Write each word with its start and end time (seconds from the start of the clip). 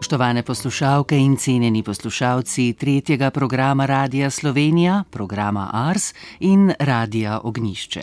Spoštovane 0.00 0.42
poslušalke 0.42 1.18
in 1.18 1.36
cenjeni 1.36 1.82
poslušalci 1.82 2.72
tretjega 2.72 3.30
programa 3.30 3.86
Radia 3.86 4.30
Slovenija, 4.30 5.04
programa 5.10 5.70
Ars 5.72 6.14
in 6.40 6.72
Radia 6.78 7.40
Ognišče. 7.44 8.02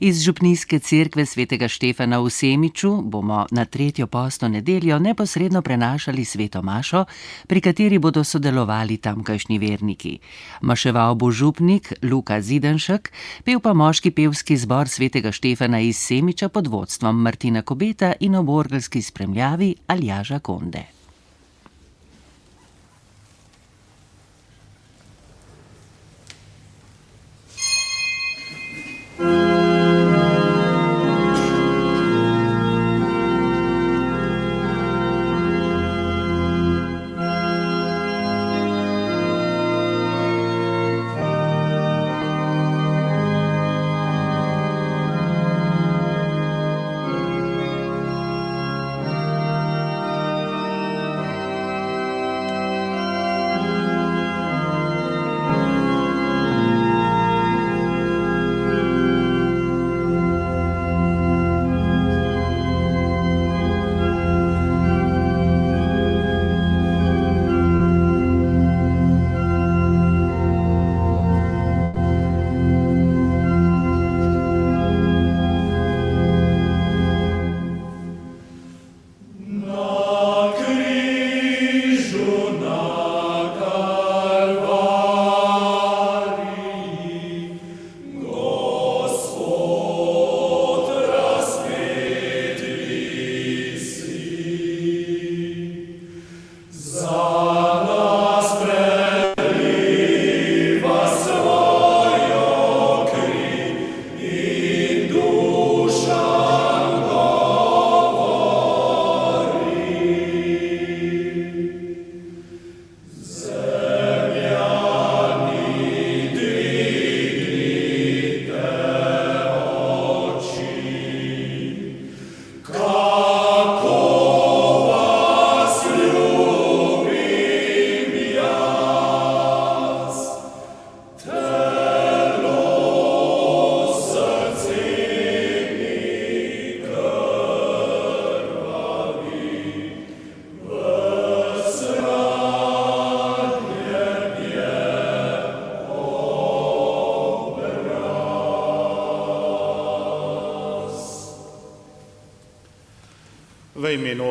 Iz 0.00 0.20
Župnijske 0.22 0.78
cerkve 0.78 1.26
svetega 1.26 1.68
Štefana 1.68 2.18
v 2.20 2.30
Semiču 2.30 3.00
bomo 3.02 3.46
na 3.50 3.64
tretjo 3.64 4.06
postno 4.06 4.48
nedeljo 4.48 4.98
neposredno 4.98 5.62
prenašali 5.62 6.24
sveto 6.24 6.62
mašo, 6.62 7.04
pri 7.46 7.60
kateri 7.60 7.98
bodo 7.98 8.24
sodelovali 8.24 8.96
tamkajšnji 8.96 9.58
verniki. 9.58 10.18
Maševal 10.60 11.14
bo 11.14 11.30
župnik 11.30 11.92
Luka 12.02 12.40
Zidanšek, 12.40 13.12
pel 13.44 13.60
pa 13.60 13.72
moški 13.72 14.10
pevski 14.10 14.56
zbor 14.56 14.88
svetega 14.88 15.32
Štefana 15.32 15.80
iz 15.80 15.96
Semiča 15.96 16.48
pod 16.48 16.66
vodstvom 16.66 17.22
Martina 17.22 17.62
Kobeta 17.62 18.12
in 18.20 18.36
ob 18.36 18.48
orgelski 18.48 19.02
spremljavi 19.02 19.74
Aljaža 19.86 20.38
Konde. 20.38 20.95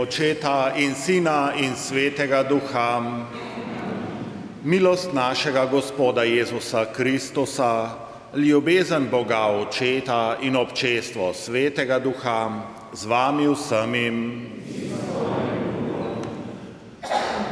Očeta 0.06 0.72
in 0.78 0.94
Sina 0.94 1.54
in 1.58 1.74
Svetega 1.74 2.44
Duha, 2.44 3.02
milost 4.64 5.14
našega 5.14 5.66
Gospoda 5.66 6.22
Jezusa 6.24 6.86
Kristusa, 6.94 7.90
ljubezen 8.36 9.10
Boga 9.10 9.50
Očeta 9.50 10.38
in 10.42 10.56
občestvo 10.56 11.34
Svetega 11.34 11.98
Duha 12.00 12.62
z 12.94 13.06
vami 13.06 13.50
vsemi. 13.50 14.06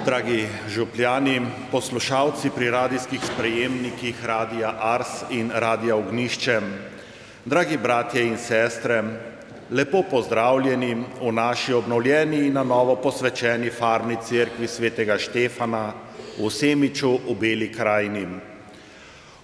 Dragi 0.06 0.48
župljani, 0.70 1.42
poslušalci 1.72 2.50
pri 2.54 2.70
radijskih 2.70 3.22
sprejemnikih 3.34 4.26
Radia 4.26 4.78
Ars 4.78 5.26
in 5.30 5.50
Radia 5.50 5.96
Ognišče, 5.96 6.62
dragi 7.46 7.78
bratje 7.78 8.28
in 8.28 8.38
sestre, 8.38 9.33
lepo 9.74 10.04
pozdravljeni 10.12 10.96
v 11.22 11.32
naši 11.32 11.74
obnovljeni 11.74 12.48
in 12.48 12.54
na 12.54 12.64
novo 12.64 12.96
posvečeni 12.96 13.70
farni 13.70 14.18
cerkvi 14.22 14.68
svetega 14.68 15.18
Štefana 15.18 15.94
v 16.38 16.50
Semiču 16.50 17.18
v 17.30 17.36
Beli 17.40 17.72
krajini. 17.74 18.28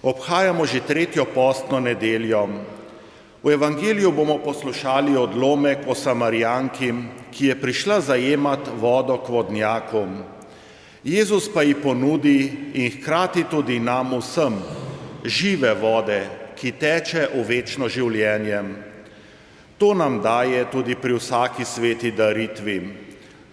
Obhajamo 0.02 0.66
že 0.66 0.86
tretjo 0.86 1.24
postno 1.34 1.80
nedeljo. 1.80 2.46
V 3.42 3.52
evangeliju 3.52 4.12
bomo 4.12 4.38
poslušali 4.38 5.16
odlomek 5.16 5.78
o 5.86 5.94
Samarijanki, 5.94 6.92
ki 7.32 7.46
je 7.46 7.60
prišla 7.60 8.00
zajemati 8.00 8.70
vodo 8.76 9.16
k 9.18 9.28
vodnjakom. 9.28 10.22
Jezus 11.04 11.48
pa 11.52 11.62
ji 11.62 11.74
ponudi 11.74 12.52
in 12.74 12.90
hkrati 12.90 13.44
tudi 13.50 13.80
nam 13.80 14.14
vsem 14.18 14.54
žive 15.24 15.74
vode, 15.74 16.22
ki 16.56 16.72
teče 16.72 17.28
v 17.34 17.44
večno 17.48 17.88
življenje. 17.88 18.89
To 19.80 19.94
nam 19.94 20.20
daje 20.20 20.66
tudi 20.68 20.92
pri 20.94 21.16
vsaki 21.16 21.64
sveti 21.64 22.10
daritvi. 22.12 22.76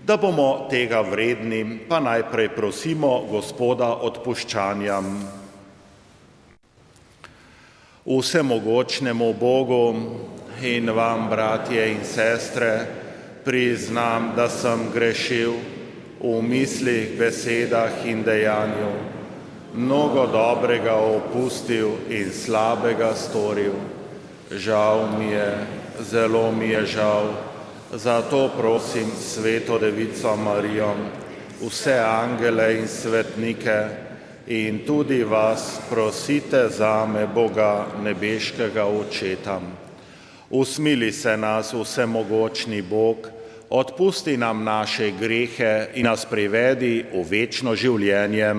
Da 0.04 0.18
bomo 0.18 0.68
tega 0.70 1.00
vredni, 1.02 1.80
pa 1.88 2.00
najprej 2.04 2.50
prosimo 2.52 3.24
Gospoda 3.32 3.94
odpuščanja. 4.04 5.00
Vsemogočnemu 8.04 9.30
Bogu 9.40 9.96
in 10.68 10.92
vam, 10.92 11.30
bratje 11.32 11.88
in 11.96 12.04
sestre, 12.04 12.86
priznam, 13.48 14.34
da 14.36 14.50
sem 14.52 14.92
grešil 14.92 15.56
v 16.20 16.42
mislih, 16.44 17.16
besedah 17.16 18.04
in 18.04 18.28
dejanju, 18.28 18.94
mnogo 19.80 20.28
dobrega 20.28 21.00
opustil 21.00 21.96
in 22.12 22.32
slabega 22.36 23.16
storil. 23.16 23.80
Žal 24.52 25.08
mi 25.20 25.32
je, 25.32 25.52
zelo 26.02 26.52
mi 26.52 26.70
je 26.70 26.86
žal. 26.86 27.34
Zato 27.94 28.50
prosim 28.58 29.12
sveto 29.20 29.80
Devico 29.80 30.36
Marijo, 30.36 30.96
vse 31.62 32.00
angele 32.00 32.78
in 32.78 32.88
svetnike 32.88 33.88
in 34.48 34.80
tudi 34.86 35.24
vas 35.24 35.80
prosite 35.90 36.70
za 36.70 37.06
me, 37.06 37.28
Boga 37.28 37.86
nebeškega 38.04 38.86
očeta. 38.86 39.62
Usmili 40.50 41.12
se 41.12 41.38
nas 41.38 41.74
vsemogočni 41.74 42.82
Bog, 42.82 43.28
odpusti 43.70 44.38
nam 44.38 44.64
naše 44.64 45.12
grehe 45.12 45.88
in 45.96 46.06
nas 46.06 46.26
privedi 46.26 47.06
v 47.14 47.24
večno 47.30 47.76
življenje. 47.76 48.54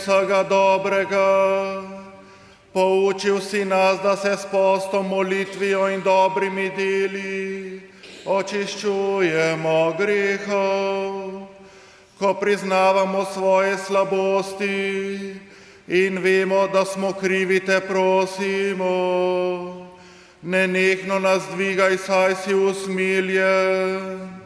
Vsega 0.00 0.42
dobrega. 0.48 1.28
Poučil 2.72 3.40
si 3.40 3.64
nas, 3.64 4.00
da 4.00 4.16
se 4.16 4.32
s 4.32 4.48
postom, 4.48 5.08
molitvijo 5.08 5.88
in 5.92 6.00
dobrimi 6.00 6.70
deli 6.72 7.90
očiščujemo 8.24 9.94
grehov, 9.98 11.46
ko 12.18 12.34
priznavamo 12.34 13.24
svoje 13.32 13.78
slabosti 13.78 15.34
in 15.88 16.18
vemo, 16.22 16.68
da 16.68 16.84
smo 16.84 17.12
krivi, 17.12 17.60
te 17.60 17.80
prosimo. 17.80 18.92
Nenehno 20.42 21.18
nas 21.18 21.42
dvigaj, 21.52 21.96
saj 21.98 22.34
si 22.44 22.54
usmiljen. 22.54 24.39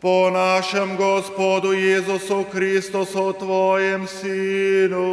Po 0.00 0.30
našem 0.30 0.96
Gospodu 0.96 1.72
Jezusu 1.72 2.44
Kristusu, 2.52 3.32
Tvojem 3.32 4.04
Sinu, 4.04 5.08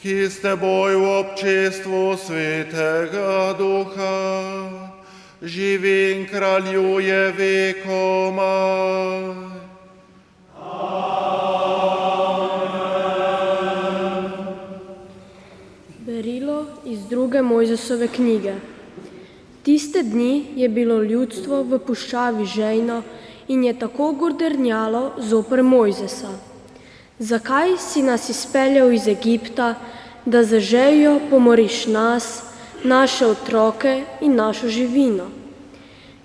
ki 0.00 0.24
s 0.24 0.40
Teboj 0.40 0.96
v 0.96 1.04
občestvu 1.20 2.16
Svetega 2.16 3.52
Duha, 3.52 4.16
živi 5.44 6.16
in 6.16 6.24
kraljuje 6.24 7.20
vekoma. 7.36 8.56
Berilo 16.00 16.66
iz 16.88 17.04
druge 17.04 17.44
Mojzesove 17.44 18.08
knjige. 18.08 18.56
Tiste 19.62 20.02
dni 20.02 20.56
je 20.56 20.68
bilo 20.72 21.02
ljudstvo 21.04 21.62
v 21.68 21.78
puščavi 21.84 22.48
žejno 22.48 23.02
in 23.52 23.64
je 23.64 23.78
tako 23.78 24.12
gordernjalo 24.12 25.12
zoper 25.18 25.62
Mojzesa. 25.62 26.30
Zakaj 27.18 27.76
si 27.78 28.02
nas 28.02 28.28
izpeljal 28.28 28.92
iz 28.92 29.08
Egipta, 29.08 29.74
da 30.24 30.44
za 30.44 30.60
željo 30.60 31.18
pomoriš 31.30 31.86
nas, 31.86 32.42
naše 32.84 33.26
otroke 33.26 34.04
in 34.20 34.34
našo 34.34 34.68
živino. 34.68 35.26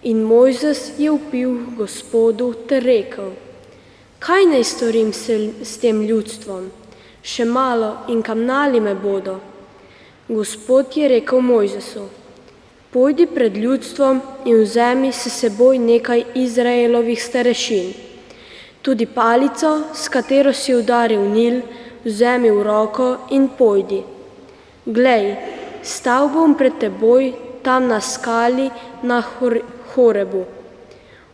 In 0.03 0.23
Mojzes 0.23 0.91
je 0.97 1.11
upil 1.11 1.57
Gospodu 1.77 2.53
ter 2.53 2.83
rekel: 2.83 3.31
Kaj 4.19 4.45
naj 4.45 4.63
storim 4.63 5.13
se, 5.13 5.51
s 5.61 5.77
tem 5.77 6.01
ljudstvom? 6.01 6.71
Še 7.23 7.45
malo 7.45 7.97
in 8.07 8.21
kamnali 8.21 8.79
me 8.79 8.95
bodo. 8.95 9.39
Gospod 10.27 10.97
je 10.97 11.07
rekel 11.07 11.41
Mojzesu: 11.41 12.07
Pojdi 12.97 13.27
pred 13.29 13.57
ljudstvom 13.57 14.21
in 14.45 14.61
vzemi 14.61 15.11
se 15.13 15.29
seboj 15.29 15.77
nekaj 15.77 16.23
Izraelovih 16.33 17.23
starešin. 17.23 17.93
Tudi 18.81 19.05
palico, 19.05 19.83
s 19.93 20.09
katero 20.09 20.53
si 20.53 20.73
udaril 20.73 21.29
Nil, 21.29 21.59
vzemi 22.05 22.49
v 22.49 22.63
roko 22.63 23.11
in 23.29 23.45
pojdi. 23.57 24.01
Glej, 24.85 25.35
Stal 25.83 26.27
bom 26.33 26.55
pred 26.57 26.79
teboj 26.81 27.31
tam 27.61 27.85
na 27.87 28.01
skali 28.01 28.65
na 29.03 29.21
Horebu. 29.93 30.43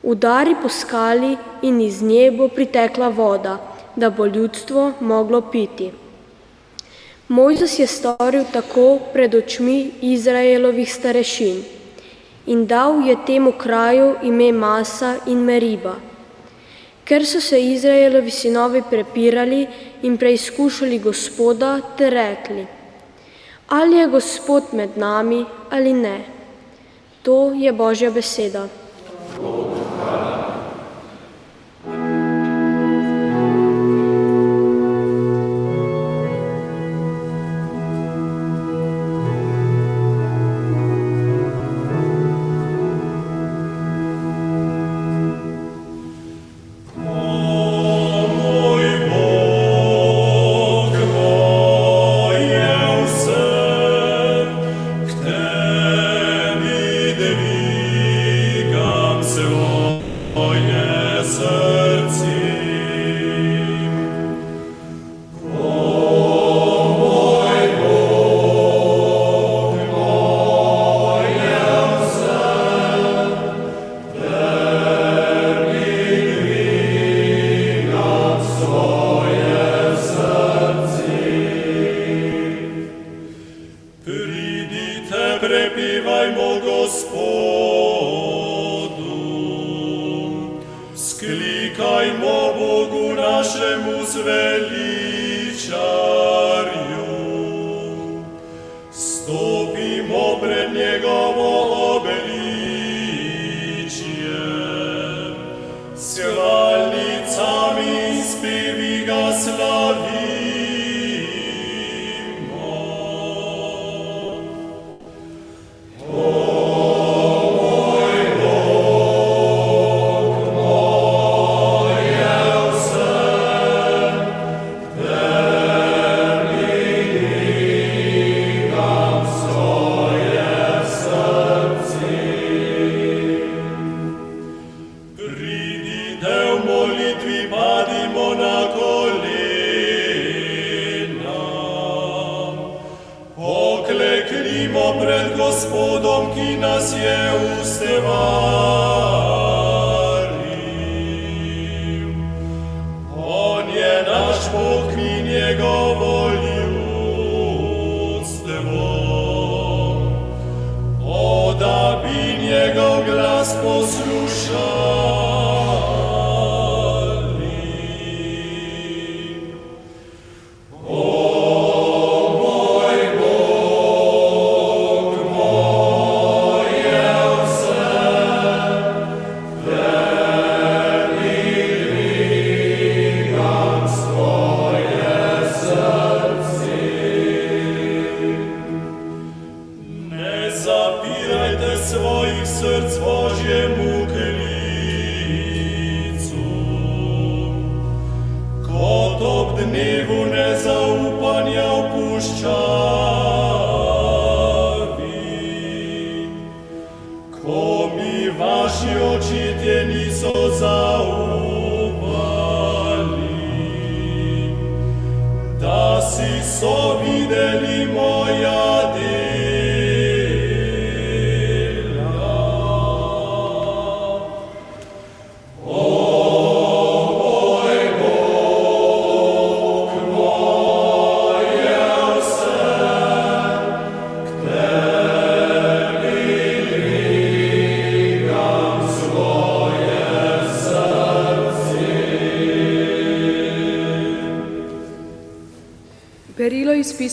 Udari 0.03 0.55
po 0.61 0.69
skali 0.69 1.37
in 1.63 1.79
iz 1.81 2.01
nje 2.03 2.31
bo 2.31 2.47
pritekla 2.47 3.07
voda, 3.07 3.57
da 3.95 4.09
bo 4.09 4.25
ljudstvo 4.25 4.91
moglo 4.99 5.41
piti. 5.41 5.91
Mojzes 7.27 7.79
je 7.79 7.87
storil 7.87 8.43
tako 8.51 8.99
pred 9.13 9.35
očmi 9.35 9.91
Izraelovih 10.01 10.93
starešin 10.93 11.63
in 12.45 12.65
dal 12.67 13.07
je 13.07 13.15
temu 13.25 13.51
kraju 13.51 14.15
ime 14.23 14.51
Masa 14.51 15.15
in 15.25 15.39
Meriba. 15.39 15.95
Ker 17.05 17.25
so 17.25 17.39
se 17.41 17.61
Izraelovi 17.61 18.31
sinovi 18.31 18.83
prepirali 18.89 19.67
in 20.01 20.17
preizkušali 20.17 20.99
gospoda, 20.99 21.79
te 21.97 22.09
rekli, 22.09 22.67
ali 23.67 23.97
je 23.97 24.07
Gospod 24.07 24.63
med 24.73 24.97
nami 24.97 25.45
ali 25.69 25.93
ne. 25.93 26.19
To 27.23 27.51
je 27.55 27.71
Božja 27.71 28.11
beseda. 28.11 28.67
zapirajte 29.39 29.72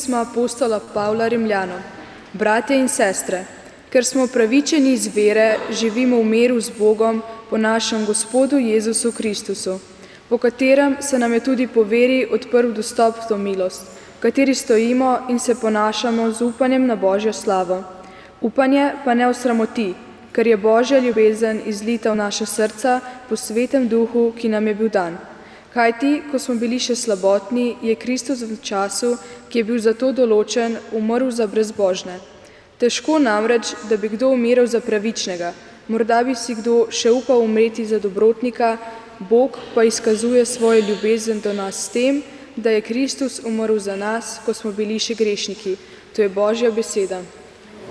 pisma 0.01 0.21
apostola 0.21 0.81
Pavla 0.95 1.29
Rimljanom. 1.29 1.81
Bratje 2.33 2.77
in 2.81 2.87
sestre, 2.89 3.45
ker 3.93 4.05
smo 4.05 4.25
pravičeni 4.33 4.95
iz 4.97 5.11
vere, 5.13 5.59
živimo 5.71 6.17
v 6.23 6.25
miru 6.25 6.61
z 6.61 6.73
Bogom 6.79 7.21
po 7.51 7.59
našem 7.59 8.07
Gospodu 8.07 8.57
Jezusu 8.57 9.13
Kristusu, 9.13 9.77
po 10.29 10.39
katerem 10.39 10.97
se 11.01 11.19
nam 11.19 11.33
je 11.33 11.41
tudi 11.41 11.67
po 11.67 11.85
veri 11.85 12.25
odprl 12.33 12.73
dostop 12.73 13.19
v 13.21 13.29
to 13.29 13.37
milost, 13.37 13.83
v 14.17 14.23
kateri 14.23 14.55
stojimo 14.55 15.19
in 15.29 15.39
se 15.39 15.55
ponašamo 15.55 16.33
z 16.33 16.43
upanjem 16.43 16.87
na 16.87 16.97
Božjo 16.97 17.33
slavo. 17.33 17.85
Upanje 18.41 18.93
pa 19.05 19.15
ne 19.15 19.29
osramoti, 19.29 19.95
ker 20.33 20.47
je 20.47 20.57
Božja 20.57 20.99
ljubezen 20.99 21.61
izlita 21.67 22.13
v 22.13 22.17
naša 22.17 22.47
srca 22.47 23.01
po 23.29 23.37
svetem 23.37 23.89
duhu, 23.89 24.33
ki 24.33 24.49
nam 24.49 24.67
je 24.67 24.75
bil 24.75 24.89
dan. 24.89 25.19
Kaj 25.71 25.93
ti, 25.99 26.23
ko 26.31 26.39
smo 26.39 26.57
bili 26.59 26.81
še 26.83 26.97
slabotni, 26.99 27.77
je 27.83 27.95
Kristus 27.95 28.43
v 28.43 28.57
času, 28.59 29.15
ki 29.47 29.61
je 29.61 29.67
bil 29.69 29.79
za 29.79 29.95
to 29.95 30.11
določen, 30.11 30.75
umrl 30.99 31.31
za 31.31 31.47
brezbožne. 31.47 32.19
Težko 32.83 33.21
namreč, 33.23 33.71
da 33.87 33.95
bi 33.95 34.11
kdo 34.11 34.33
umiral 34.35 34.67
za 34.67 34.81
pravičnega, 34.83 35.53
morda 35.87 36.25
bi 36.27 36.35
si 36.35 36.59
kdo 36.59 36.89
še 36.91 37.15
upal 37.15 37.45
umreti 37.47 37.87
za 37.87 38.03
dobrotnika, 38.03 38.79
Bog 39.21 39.61
pa 39.75 39.85
izkazuje 39.85 40.43
svojo 40.49 40.81
ljubezen 40.89 41.45
do 41.45 41.53
nas 41.53 41.85
s 41.87 41.95
tem, 41.95 42.23
da 42.57 42.75
je 42.75 42.81
Kristus 42.81 43.39
umrl 43.45 43.79
za 43.79 43.95
nas, 43.97 44.41
ko 44.43 44.55
smo 44.57 44.73
bili 44.73 44.99
še 44.99 45.15
grešniki. 45.15 45.77
To 46.17 46.27
je 46.27 46.33
Božja 46.35 46.75
beseda. 46.75 47.23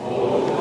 Gospod 0.04 0.59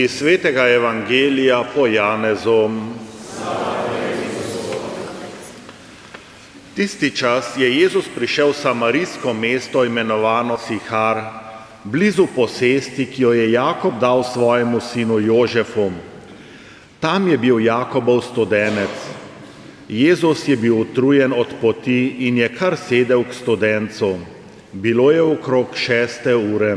Iz 0.00 0.10
svetega 0.10 0.68
evangelija 0.68 1.64
po 1.74 1.86
Janezu. 1.86 2.70
Tisti 6.76 7.10
čas 7.10 7.56
je 7.56 7.68
Jezus 7.80 8.06
prišel 8.14 8.52
v 8.52 8.56
samarijsko 8.56 9.34
mesto 9.34 9.84
imenovano 9.84 10.56
Sihar, 10.56 11.20
blizu 11.84 12.26
posesti, 12.36 13.06
ki 13.06 13.22
jo 13.22 13.32
je 13.32 13.52
Jakob 13.52 14.00
dal 14.00 14.24
svojemu 14.24 14.80
sinu 14.80 15.18
Jožefu. 15.20 15.90
Tam 17.00 17.28
je 17.28 17.38
bil 17.38 17.60
Jakobov 17.60 18.22
studenec. 18.24 18.96
Jezus 19.88 20.48
je 20.48 20.56
bil 20.56 20.80
utrujen 20.80 21.32
od 21.36 21.60
poti 21.60 22.24
in 22.24 22.38
je 22.38 22.48
kar 22.48 22.76
sedel 22.76 23.24
k 23.24 23.36
studencu. 23.36 24.16
Bilo 24.72 25.10
je 25.10 25.22
okrog 25.22 25.76
šeste 25.76 26.36
ure. 26.36 26.76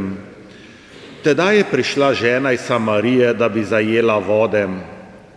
Tedaj 1.23 1.57
je 1.57 1.63
prišla 1.71 2.13
žena 2.13 2.51
iz 2.51 2.59
Samarije, 2.59 3.33
da 3.33 3.49
bi 3.49 3.63
zajela 3.63 4.17
vode. 4.17 4.67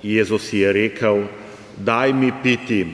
Jezus 0.02 0.52
je 0.52 0.72
rekel, 0.72 1.22
daj 1.76 2.12
mi 2.12 2.32
piti. 2.42 2.86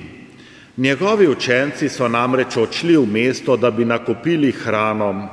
Njegovi 0.77 1.29
učenci 1.29 1.89
so 1.89 2.09
namreč 2.09 2.57
odšli 2.57 2.97
v 2.97 3.07
mesto, 3.07 3.57
da 3.57 3.71
bi 3.71 3.85
nakupili 3.85 4.53
hrano. 4.53 5.29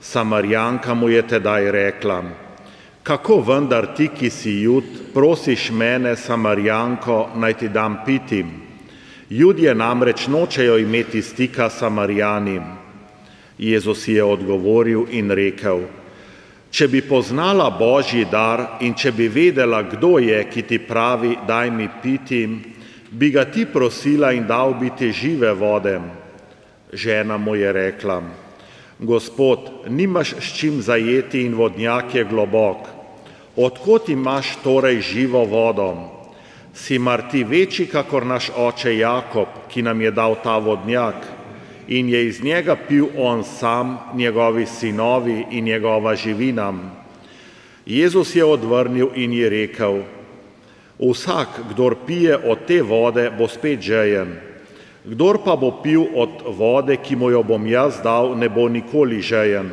Samarjanka 0.00 0.94
mu 0.94 1.08
je 1.08 1.22
tedaj 1.22 1.70
rekla, 1.70 2.22
kako 3.02 3.40
vendar 3.46 3.86
ti, 3.96 4.08
ki 4.08 4.30
si 4.30 4.50
jud, 4.62 4.84
prosiš 5.14 5.70
mene, 5.70 6.16
Samarjanko, 6.16 7.28
naj 7.36 7.54
ti 7.54 7.68
dam 7.68 8.00
piti. 8.06 8.44
Judje 9.30 9.74
namreč 9.74 10.26
nočejo 10.26 10.78
imeti 10.78 11.22
stika 11.22 11.70
s 11.70 11.78
Samarjani. 11.78 12.60
Jezus 13.58 14.08
je 14.08 14.24
odgovoril 14.24 15.06
in 15.10 15.30
rekel, 15.30 15.86
če 16.70 16.88
bi 16.88 17.00
poznala 17.02 17.70
Božji 17.70 18.26
dar 18.30 18.78
in 18.84 18.94
če 18.94 19.12
bi 19.12 19.28
vedela, 19.28 19.82
kdo 19.82 20.18
je, 20.18 20.42
ki 20.50 20.62
ti 20.62 20.78
pravi, 20.78 21.36
daj 21.48 21.70
mi 21.70 21.88
piti, 22.02 22.44
bi 23.10 23.30
ga 23.30 23.44
ti 23.48 23.64
prosila 23.66 24.32
in 24.32 24.46
dal 24.46 24.74
bi 24.74 24.90
ti 24.90 25.12
žive 25.12 25.52
vode. 25.52 25.98
Žena 26.92 27.36
mu 27.36 27.54
je 27.56 27.72
rekla, 27.72 28.22
Gospod, 28.98 29.86
nimaš 29.88 30.34
s 30.40 30.56
čim 30.58 30.80
zajeti 30.82 31.44
in 31.46 31.54
vodnjak 31.54 32.14
je 32.14 32.24
globok. 32.24 32.88
Odkot 33.56 34.08
imaš 34.08 34.56
torej 34.62 35.00
živo 35.00 35.44
vodo? 35.44 35.94
Si 36.74 36.98
mar 36.98 37.22
ti 37.30 37.44
večji, 37.44 37.86
kakor 37.86 38.26
naš 38.26 38.50
oče 38.56 38.96
Jakob, 38.98 39.48
ki 39.70 39.82
nam 39.82 40.00
je 40.00 40.10
dal 40.10 40.34
ta 40.42 40.58
vodnjak? 40.58 41.37
In 41.88 42.08
je 42.08 42.26
iz 42.26 42.42
njega 42.44 42.76
pil 42.76 43.06
on 43.16 43.44
sam, 43.44 43.98
njegovi 44.14 44.66
sinovi 44.66 45.44
in 45.50 45.64
njegova 45.64 46.16
živina. 46.16 46.74
Jezus 47.86 48.36
je 48.36 48.44
odvrnil 48.44 49.08
in 49.14 49.32
je 49.32 49.48
rekel, 49.48 50.02
vsak, 50.98 51.48
kdor 51.70 51.96
pije 52.06 52.36
od 52.36 52.58
te 52.66 52.82
vode, 52.82 53.30
bo 53.38 53.48
spet 53.48 53.80
žejen. 53.80 54.36
Kdor 55.04 55.38
pa 55.44 55.56
bo 55.56 55.70
pil 55.82 56.04
od 56.14 56.30
vode, 56.46 56.96
ki 56.96 57.16
mu 57.16 57.30
jo 57.30 57.42
bom 57.42 57.66
jaz 57.66 58.02
dal, 58.04 58.36
ne 58.36 58.48
bo 58.48 58.68
nikoli 58.68 59.22
žejen. 59.22 59.70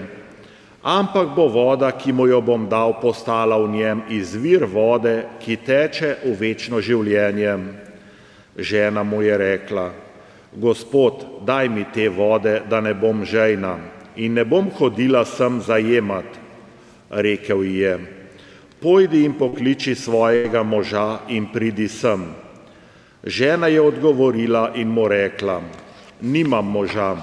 Ampak 0.84 1.34
bo 1.36 1.48
voda, 1.48 1.92
ki 1.92 2.14
mu 2.14 2.28
jo 2.28 2.42
bom 2.42 2.70
dal, 2.70 2.94
postala 3.02 3.58
v 3.58 3.70
njem 3.74 4.02
izvir 4.10 4.64
vode, 4.70 5.26
ki 5.42 5.58
teče 5.58 6.16
v 6.24 6.36
večno 6.40 6.80
življenje. 6.80 7.58
Žena 8.56 9.04
mu 9.04 9.20
je 9.26 9.38
rekla, 9.38 9.90
Gospod, 10.56 11.26
daj 11.46 11.70
mi 11.70 11.86
te 11.94 12.10
vode, 12.10 12.62
da 12.70 12.82
ne 12.82 12.94
bom 12.94 13.26
žejna 13.26 13.78
in 14.16 14.34
ne 14.34 14.46
bom 14.46 14.70
hodila 14.78 15.26
sem 15.26 15.60
zajemat, 15.62 16.26
rekel 17.10 17.64
je. 17.64 18.00
pojdi 18.80 19.24
in 19.26 19.34
pokliči 19.34 19.96
svojega 19.96 20.64
moža 20.64 21.20
in 21.28 21.48
pridi 21.54 21.88
sem. 21.88 22.22
Žena 23.24 23.68
je 23.68 23.82
odgovorila 23.82 24.72
in 24.76 24.88
mu 24.88 25.08
rekla, 25.08 25.62
nimam 26.22 26.66
moža. 26.66 27.18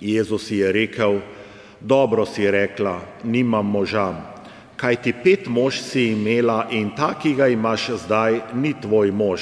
Jezus 0.00 0.50
je 0.50 0.72
rekel, 0.72 1.20
dobro 1.80 2.26
si 2.26 2.50
rekla, 2.50 3.00
nimam 3.24 3.66
moža. 3.66 4.14
Kaj 4.76 4.96
ti 4.96 5.12
pet 5.24 5.46
mož 5.46 5.80
si 5.80 6.10
imela 6.12 6.66
in 6.70 6.90
ta, 6.96 7.14
ki 7.14 7.34
ga 7.34 7.48
imaš 7.48 7.90
zdaj, 8.04 8.40
ni 8.54 8.74
tvoj 8.74 9.12
mož. 9.12 9.40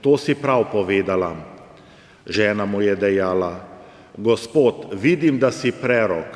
To 0.00 0.18
si 0.18 0.34
prav 0.34 0.66
povedala. 0.72 1.57
Žena 2.28 2.66
mu 2.66 2.82
je 2.82 2.96
dejala, 2.96 3.68
Gospod, 4.18 4.74
vidim, 4.92 5.38
da 5.38 5.50
si 5.52 5.72
prerok. 5.72 6.26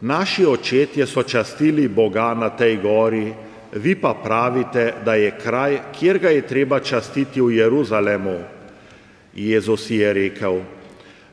Naši 0.00 0.46
očetje 0.46 1.06
so 1.06 1.22
častili 1.22 1.88
Boga 1.88 2.34
na 2.34 2.50
tej 2.50 2.76
gori, 2.82 3.32
vi 3.72 3.94
pa 3.94 4.14
pravite, 4.14 4.94
da 5.04 5.14
je 5.14 5.30
kraj, 5.42 5.78
kjer 5.98 6.18
ga 6.18 6.30
je 6.30 6.42
treba 6.46 6.80
častiti 6.80 7.40
v 7.40 7.54
Jeruzalemu. 7.54 8.38
Jezus 9.34 9.90
je 9.90 10.12
rekel, 10.12 10.60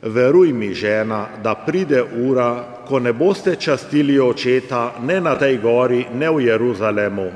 veruj 0.02 0.54
mi, 0.54 0.74
žena, 0.74 1.28
da 1.44 1.56
pride 1.56 2.04
ura, 2.04 2.66
ko 2.88 3.00
ne 3.00 3.14
boste 3.14 3.56
častili 3.56 4.20
očeta 4.20 5.02
ne 5.02 5.22
na 5.22 5.36
tej 5.36 5.58
gori, 5.58 6.06
ne 6.14 6.30
v 6.30 6.46
Jeruzalemu. 6.46 7.32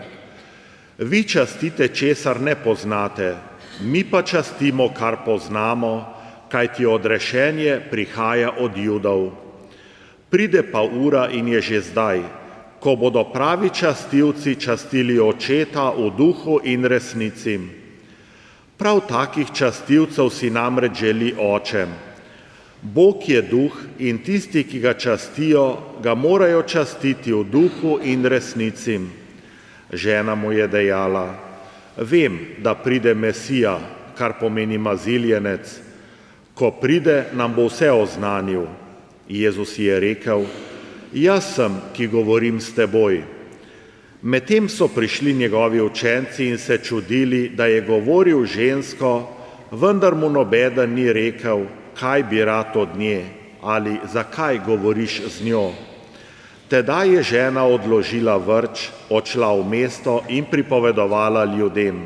Vi 0.97 1.23
častite, 1.23 1.87
česar 1.87 2.41
ne 2.41 2.55
poznate, 2.55 3.35
mi 3.81 4.03
pa 4.03 4.21
častimo, 4.21 4.93
kar 4.93 5.17
poznamo, 5.25 6.14
kajti 6.49 6.85
odrešenje 6.85 7.79
prihaja 7.91 8.51
od 8.59 8.77
judov. 8.77 9.31
Pride 10.29 10.63
pa 10.71 10.81
ura 10.81 11.29
in 11.31 11.47
je 11.47 11.61
že 11.61 11.81
zdaj, 11.81 12.21
ko 12.79 12.95
bodo 12.95 13.23
pravi 13.23 13.69
častilci 13.69 14.55
častili 14.55 15.19
očeta 15.19 15.89
v 15.89 16.11
duhu 16.17 16.59
in 16.63 16.85
resnici. 16.85 17.59
Prav 18.77 19.07
takih 19.07 19.49
častilcev 19.53 20.29
si 20.29 20.49
namreč 20.49 20.93
želi 20.99 21.33
oče. 21.37 21.87
Bog 22.81 23.23
je 23.25 23.41
duh 23.41 23.73
in 23.99 24.19
tisti, 24.21 24.63
ki 24.63 24.79
ga 24.79 24.93
častijo, 24.93 25.97
ga 26.03 26.13
morajo 26.13 26.61
častiti 26.61 27.33
v 27.33 27.43
duhu 27.43 27.99
in 28.03 28.25
resnici. 28.25 28.99
Žena 29.93 30.35
mu 30.35 30.51
je 30.51 30.67
dejala, 30.67 31.33
vem, 31.97 32.37
da 32.59 32.75
pride 32.75 33.13
Mesija, 33.13 33.79
kar 34.17 34.37
pomeni 34.39 34.77
maziljenec. 34.77 35.84
Ko 36.55 36.71
pride, 36.71 37.25
nam 37.33 37.53
bo 37.53 37.67
vse 37.67 37.91
oznanil. 37.91 38.65
Jezus 39.29 39.75
je 39.79 39.99
rekel, 39.99 40.45
jaz 41.13 41.55
sem, 41.55 41.73
ki 41.93 42.07
govorim 42.07 42.61
s 42.61 42.71
teboj. 42.75 43.23
Medtem 44.21 44.69
so 44.69 44.87
prišli 44.87 45.33
njegovi 45.33 45.81
učenci 45.81 46.45
in 46.45 46.57
se 46.57 46.77
čudili, 46.77 47.49
da 47.49 47.65
je 47.65 47.81
govoril 47.81 48.45
žensko, 48.45 49.29
vendar 49.71 50.15
mu 50.15 50.29
nobeden 50.29 50.93
ni 50.93 51.13
rekel, 51.13 51.65
kaj 51.99 52.23
bi 52.23 52.45
rad 52.45 52.75
od 52.75 52.97
nje 52.97 53.25
ali 53.65 53.97
zakaj 54.13 54.59
govoriš 54.65 55.21
z 55.25 55.45
njo. 55.45 55.71
Teda 56.69 57.03
je 57.03 57.23
žena 57.23 57.65
odložila 57.65 58.37
vrč, 58.37 58.89
odšla 59.09 59.53
v 59.57 59.63
mesto 59.69 60.21
in 60.29 60.45
pripovedovala 60.45 61.45
ljudem. 61.45 62.05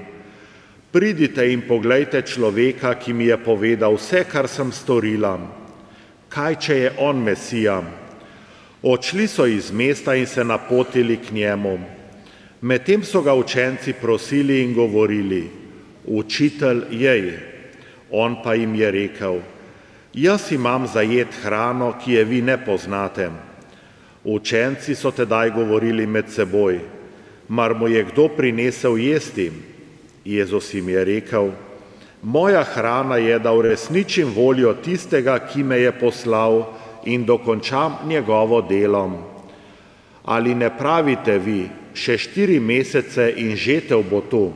Pridite 0.91 1.45
in 1.51 1.61
poglejte 1.61 2.21
človeka, 2.21 2.95
ki 2.97 3.13
mi 3.13 3.29
je 3.29 3.37
povedal 3.37 3.93
vse, 3.93 4.25
kar 4.25 4.47
sem 4.49 4.71
storila 4.73 5.59
kaj 6.29 6.55
če 6.61 6.75
je 6.77 6.89
on 7.01 7.21
Mesija. 7.25 7.79
Odšli 8.85 9.27
so 9.27 9.45
iz 9.49 9.71
mesta 9.75 10.15
in 10.15 10.27
se 10.29 10.43
napotili 10.43 11.17
k 11.17 11.33
njemu. 11.35 11.79
Medtem 12.61 13.03
so 13.03 13.21
ga 13.21 13.33
učenci 13.33 13.93
prosili 13.93 14.61
in 14.63 14.73
govorili, 14.73 15.49
učitelj 16.05 16.83
jej. 16.91 17.31
On 18.11 18.35
pa 18.43 18.53
jim 18.53 18.75
je 18.75 18.91
rekel, 18.91 19.41
jaz 20.13 20.51
imam 20.51 20.87
zajet 20.87 21.33
hrano, 21.43 21.93
ki 22.03 22.13
je 22.13 22.23
vi 22.23 22.41
ne 22.41 22.57
poznate. 22.57 23.29
Učenci 24.23 24.95
so 24.95 25.11
tedaj 25.11 25.51
govorili 25.55 26.07
med 26.07 26.29
seboj, 26.29 26.79
mar 27.47 27.75
mu 27.75 27.87
je 27.87 28.03
kdo 28.03 28.27
prinesel 28.27 28.97
jesti? 28.97 29.51
Jezus 30.25 30.73
jim 30.73 30.89
je 30.89 31.03
rekel, 31.05 31.51
Moja 32.21 32.63
hrana 32.63 33.15
je, 33.15 33.39
da 33.39 33.53
uresničim 33.53 34.33
voljo 34.35 34.73
tistega, 34.73 35.39
ki 35.39 35.63
me 35.63 35.79
je 35.79 35.91
poslal 35.91 36.63
in 37.05 37.25
dokončam 37.25 37.95
njegovo 38.07 38.61
delo. 38.61 39.11
Ali 40.25 40.55
ne 40.55 40.69
pravite 40.77 41.37
vi, 41.39 41.69
še 41.95 42.17
štiri 42.17 42.59
mesece 42.59 43.31
in 43.37 43.55
žetev 43.55 44.03
bo 44.09 44.19
tu? 44.21 44.49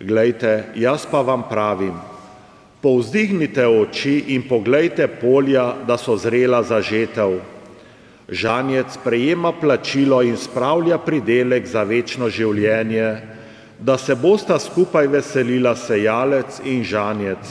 Glejte, 0.00 0.64
jaz 0.76 1.06
pa 1.10 1.22
vam 1.24 1.46
pravim, 1.48 1.94
povzdignite 2.84 3.64
oči 3.66 4.36
in 4.36 4.44
poglejte 4.44 5.08
polja, 5.08 5.72
da 5.86 5.96
so 5.96 6.16
zrela 6.16 6.60
za 6.62 6.82
žetev. 6.84 7.40
Žanjec 8.28 8.98
prejema 9.04 9.52
plačilo 9.52 10.20
in 10.22 10.36
spravlja 10.36 10.98
pridelek 10.98 11.66
za 11.66 11.82
večno 11.88 12.28
življenje, 12.28 13.35
da 13.78 13.98
se 13.98 14.14
bosta 14.14 14.58
skupaj 14.58 15.06
veselila 15.06 15.76
sejalec 15.76 16.60
in 16.64 16.84
žanjec. 16.84 17.44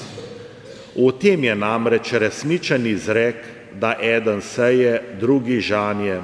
V 0.96 1.12
tem 1.20 1.44
je 1.44 1.56
namreč 1.56 2.14
resničen 2.14 2.88
izrek, 2.88 3.36
da 3.80 3.96
eden 4.02 4.42
seje, 4.42 5.02
drugi 5.20 5.60
žanje. 5.60 6.22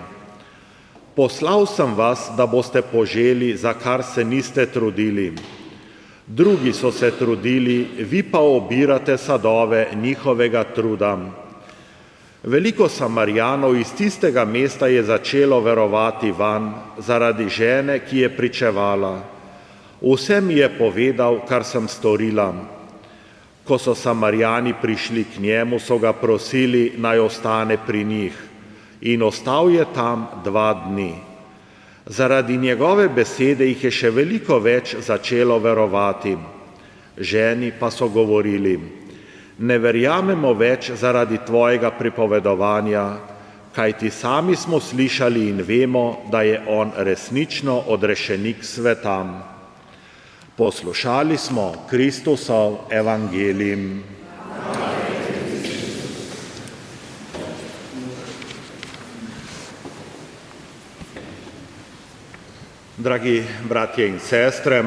Poslal 1.15 1.65
sem 1.67 1.91
vas, 1.95 2.31
da 2.37 2.47
boste 2.47 2.81
poželi, 2.81 3.57
za 3.57 3.73
kar 3.73 4.03
se 4.03 4.23
niste 4.23 4.65
trudili. 4.65 5.33
Drugi 6.27 6.73
so 6.73 6.91
se 6.91 7.11
trudili, 7.11 7.87
vi 7.99 8.23
pa 8.23 8.39
obirate 8.39 9.17
sadove 9.17 9.87
njihovega 9.95 10.63
truda. 10.63 11.17
Veliko 12.43 12.87
samarjanov 12.89 13.75
iz 13.75 13.91
tistega 13.93 14.45
mesta 14.45 14.87
je 14.87 15.03
začelo 15.03 15.59
verovati 15.59 16.31
van 16.31 16.73
zaradi 16.97 17.49
žene, 17.49 17.99
ki 17.99 18.17
je 18.17 18.29
pričevala. 18.37 19.30
Vse 20.01 20.41
mi 20.41 20.57
je 20.57 20.69
povedal, 20.69 21.45
kar 21.45 21.61
sem 21.61 21.85
storila. 21.85 22.49
Ko 23.61 23.77
so 23.77 23.93
samarjani 23.93 24.73
prišli 24.73 25.23
k 25.23 25.37
njemu, 25.37 25.77
so 25.79 26.01
ga 26.01 26.13
prosili, 26.13 26.97
naj 26.97 27.19
ostane 27.19 27.77
pri 27.77 28.03
njih. 28.03 28.33
In 29.01 29.21
ostal 29.23 29.69
je 29.69 29.85
tam 29.93 30.25
dva 30.43 30.73
dni. 30.89 31.13
Zaradi 32.05 32.57
njegove 32.57 33.09
besede 33.09 33.65
jih 33.65 33.83
je 33.83 33.91
še 33.91 34.09
veliko 34.09 34.57
več 34.59 34.95
začelo 34.97 35.59
verovati. 35.61 36.33
Ženi 37.17 37.71
pa 37.79 37.91
so 37.91 38.09
govorili, 38.09 38.79
ne 39.61 39.77
verjamemo 39.77 40.53
več 40.57 40.89
zaradi 40.97 41.37
tvojega 41.45 41.91
pripovedovanja, 41.91 43.05
kaj 43.75 43.93
ti 44.01 44.09
sami 44.09 44.55
smo 44.55 44.79
slišali 44.79 45.47
in 45.49 45.61
vemo, 45.61 46.25
da 46.31 46.41
je 46.41 46.57
on 46.67 46.91
resnično 46.97 47.83
odrešenik 47.87 48.65
svetam. 48.65 49.50
Poslušali 50.57 51.37
smo 51.37 51.73
Kristusov 51.89 52.77
evangelim. 52.89 54.03
Dragi 62.97 63.43
bratje 63.69 64.07
in 64.07 64.19
sestre, 64.19 64.83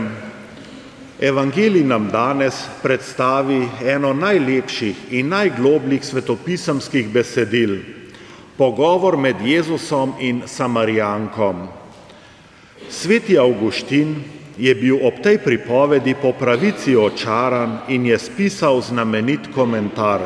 evangelij 1.20 1.84
nam 1.84 2.10
danes 2.12 2.54
predstavi 2.82 3.68
eno 3.84 4.12
najlepših 4.12 4.96
in 5.10 5.28
najglobljih 5.28 6.04
svetopisemskih 6.04 7.08
besedil, 7.08 7.78
pogovor 8.56 9.16
med 9.16 9.36
Jezusom 9.40 10.12
in 10.20 10.42
Samarijankom. 10.46 11.68
Sveti 12.90 13.38
Augustin 13.38 14.33
je 14.58 14.74
bil 14.74 14.98
ob 15.02 15.18
tej 15.22 15.38
pripovedi 15.38 16.14
po 16.14 16.32
pravici 16.32 16.96
očaran 16.96 17.78
in 17.88 18.06
je 18.06 18.18
spisal 18.18 18.80
znamenit 18.80 19.50
komentar. 19.54 20.22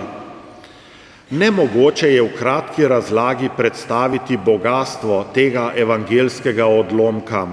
Nemogoče 1.31 2.09
je 2.09 2.23
v 2.23 2.33
kratki 2.39 2.89
razlagi 2.89 3.49
predstaviti 3.57 4.37
bogatstvo 4.37 5.27
tega 5.35 5.73
evangelskega 5.77 6.67
odlomka. 6.67 7.47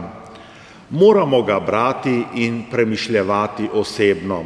Moramo 0.90 1.42
ga 1.44 1.60
brati 1.60 2.24
in 2.36 2.64
premišljevati 2.72 3.70
osebno. 3.74 4.46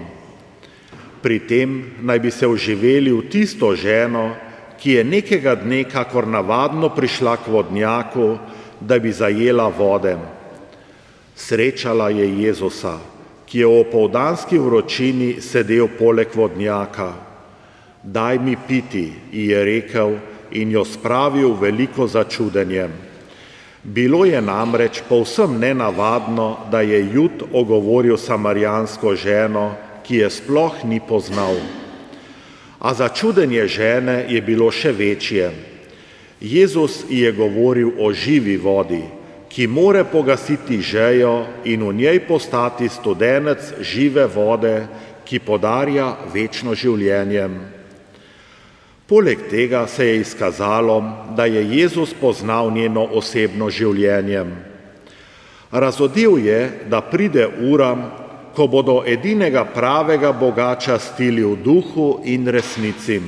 Pri 1.22 1.40
tem 1.40 1.84
naj 2.02 2.20
bi 2.20 2.32
se 2.32 2.48
oživeli 2.48 3.12
v 3.12 3.30
tisto 3.30 3.76
ženo, 3.76 4.32
ki 4.80 4.92
je 4.92 5.04
nekega 5.04 5.56
dne 5.56 5.84
kakor 5.84 6.28
navadno 6.28 6.90
prišla 6.96 7.38
k 7.38 7.48
vodnjaku, 7.52 8.38
da 8.80 9.00
bi 9.00 9.12
zajela 9.12 9.68
vode. 9.68 10.39
Srečala 11.40 12.10
je 12.12 12.28
Jezusa, 12.44 13.00
ki 13.48 13.64
je 13.64 13.68
v 13.68 13.80
opoldanski 13.88 14.60
vročini 14.60 15.40
sedel 15.40 15.88
poleg 15.88 16.28
vodnjaka. 16.36 17.16
Daj 18.04 18.40
mi 18.44 18.60
piti, 18.60 19.08
ji 19.32 19.48
je 19.56 19.64
rekel 19.64 20.20
in 20.52 20.72
jo 20.76 20.84
spravil 20.84 21.56
veliko 21.56 22.08
začudenje. 22.08 22.90
Bilo 23.84 24.26
je 24.28 24.42
namreč 24.42 25.00
povsem 25.08 25.56
nenavadno, 25.60 26.68
da 26.72 26.82
je 26.84 27.00
Jud 27.08 27.48
ogovoril 27.56 28.18
samarijansko 28.20 29.16
ženo, 29.16 29.72
ki 30.04 30.20
je 30.20 30.30
sploh 30.30 30.84
ni 30.84 31.00
poznal. 31.00 31.56
A 32.80 32.94
začudenje 32.94 33.68
žene 33.68 34.26
je 34.28 34.42
bilo 34.44 34.68
še 34.72 34.92
večje. 34.92 35.52
Jezus 36.44 37.08
je 37.10 37.32
govoril 37.32 37.96
o 38.00 38.12
živi 38.12 38.58
vodi, 38.58 39.04
ki 39.50 39.68
more 39.68 40.04
pogasiti 40.04 40.82
žejo 40.82 41.46
in 41.66 41.84
v 41.84 41.94
njej 41.94 42.20
postati 42.28 42.90
studenec 42.90 43.74
žive 43.82 44.28
vode, 44.30 44.88
ki 45.26 45.40
podarja 45.40 46.16
večno 46.34 46.74
življenjem. 46.74 47.60
Poleg 49.10 49.50
tega 49.50 49.88
se 49.88 50.06
je 50.06 50.20
izkazalo, 50.22 51.02
da 51.38 51.46
je 51.46 51.66
Jezus 51.66 52.14
poznal 52.14 52.72
njeno 52.72 53.08
osebno 53.18 53.70
življenje. 53.70 54.46
Razodil 55.72 56.38
je, 56.46 56.60
da 56.90 57.02
pride 57.02 57.48
ura, 57.70 57.94
ko 58.54 58.68
bodo 58.68 59.04
edinega 59.06 59.64
pravega 59.66 60.32
Boga 60.34 60.76
častili 60.76 61.44
v 61.46 61.58
duhu 61.64 62.22
in 62.26 62.48
resnici. 62.48 63.22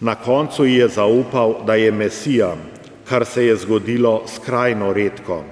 Na 0.00 0.14
koncu 0.14 0.64
je 0.64 0.88
zaupal, 0.88 1.60
da 1.64 1.74
je 1.74 1.92
Mesija, 1.92 2.52
kar 3.08 3.24
se 3.24 3.46
je 3.46 3.56
zgodilo 3.56 4.22
skrajno 4.26 4.92
redko. 4.92 5.44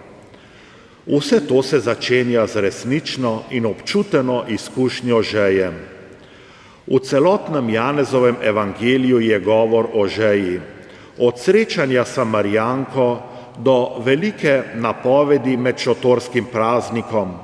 Vse 1.07 1.41
to 1.47 1.63
se 1.63 1.81
začenja 1.81 2.47
z 2.47 2.57
resnično 2.57 3.43
in 3.51 3.67
občuteno 3.67 4.45
izkušnjo 4.49 5.23
žejem. 5.23 5.75
V 6.87 6.99
celotnem 6.99 7.71
Janezovem 7.71 8.37
evangeliju 8.43 9.21
je 9.21 9.39
govor 9.41 9.87
o 9.93 10.07
žeji, 10.07 10.61
od 11.19 11.39
srečanja 11.39 12.05
Samarijanko 12.05 13.23
do 13.59 14.03
velike 14.05 14.63
napovedi 14.75 15.57
med 15.57 15.79
šotorskim 15.79 16.47
praznikom. 16.53 17.35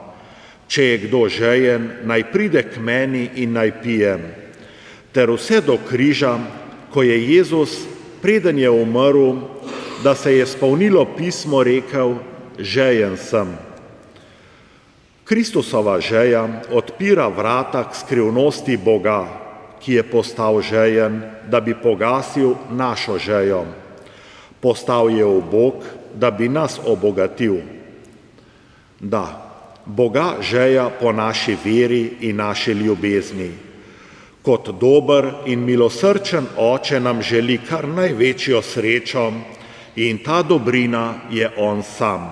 Če 0.68 0.84
je 0.84 0.98
kdo 0.98 1.28
žejen, 1.28 1.90
naj 2.04 2.30
pride 2.32 2.62
k 2.62 2.80
meni 2.80 3.28
in 3.34 3.52
naj 3.52 3.72
pijem. 3.82 4.22
Ter 5.12 5.30
vse 5.30 5.60
do 5.60 5.78
križa, 5.88 6.38
ko 6.92 7.02
je 7.02 7.16
Jezus, 7.34 7.86
preden 8.22 8.58
je 8.58 8.70
umrl, 8.70 9.38
da 10.02 10.14
se 10.14 10.36
je 10.36 10.46
spolnilo 10.46 11.04
pismo, 11.16 11.62
rekel: 11.62 12.14
Žejen 12.58 13.16
sem. 13.16 13.56
Kristusova 15.24 16.00
žeja 16.00 16.48
odpira 16.72 17.28
vrata 17.28 17.84
k 17.90 17.94
skrivnosti 17.94 18.76
Boga, 18.76 19.26
ki 19.80 19.92
je 19.92 20.02
postal 20.02 20.62
žejen, 20.62 21.22
da 21.50 21.60
bi 21.60 21.74
pogasil 21.74 22.54
našo 22.70 23.18
žejo. 23.18 23.64
Postal 24.60 25.10
je 25.10 25.24
v 25.24 25.42
Bog, 25.50 25.84
da 26.14 26.30
bi 26.30 26.48
nas 26.48 26.80
obogatil. 26.86 27.60
Da, 29.00 29.48
Boga 29.86 30.36
žeja 30.40 30.90
po 31.00 31.12
naši 31.12 31.56
veri 31.64 32.16
in 32.20 32.36
naši 32.36 32.72
ljubezni. 32.72 33.52
Kot 34.42 34.70
dober 34.80 35.30
in 35.46 35.60
milosrčen 35.64 36.46
oče 36.56 37.00
nam 37.00 37.22
želi 37.22 37.60
kar 37.68 37.88
največjo 37.88 38.62
srečo 38.62 39.32
in 39.98 40.18
ta 40.18 40.42
dobrina 40.42 41.14
je 41.30 41.50
on 41.56 41.82
sam. 41.82 42.30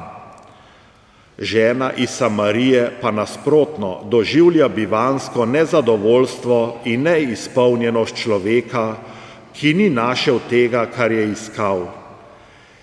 Žena 1.38 1.92
iz 1.92 2.10
Samarije 2.10 2.90
pa 3.00 3.10
nasprotno 3.10 4.00
doživlja 4.04 4.68
bivansko 4.68 5.46
nezadovoljstvo 5.46 6.80
in 6.84 7.02
neizpolnjenost 7.02 8.16
človeka, 8.16 8.96
ki 9.52 9.74
ni 9.74 9.90
našel 9.90 10.38
tega, 10.50 10.86
kar 10.86 11.12
je 11.12 11.26
iskal. 11.32 11.86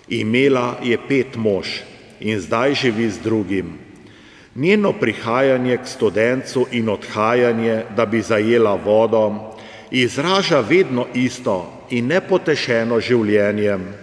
Imela 0.10 0.76
je 0.84 0.98
pet 1.08 1.36
mož 1.36 1.68
in 2.20 2.40
zdaj 2.40 2.74
živi 2.74 3.10
z 3.10 3.20
drugim. 3.24 3.74
Njeno 4.56 4.94
prihajanje 4.94 5.78
k 5.78 5.88
studencu 5.88 6.68
in 6.72 6.90
odhajanje, 6.90 7.84
da 7.96 8.06
bi 8.06 8.22
zajela 8.22 8.76
vodo, 8.86 9.56
izraža 9.92 10.60
vedno 10.60 11.08
isto 11.14 11.74
in 11.90 12.08
nepotešeno 12.08 13.00
življenjem. 13.00 14.03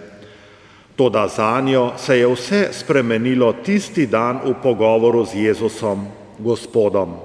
Toda 1.01 1.27
za 1.27 1.61
njo 1.61 1.91
se 1.97 2.19
je 2.19 2.27
vse 2.27 2.67
spremenilo 2.71 3.53
tisti 3.65 4.05
dan 4.05 4.37
v 4.45 4.53
pogovoru 4.63 5.25
z 5.25 5.33
Jezusom, 5.33 6.05
Gospodom. 6.37 7.15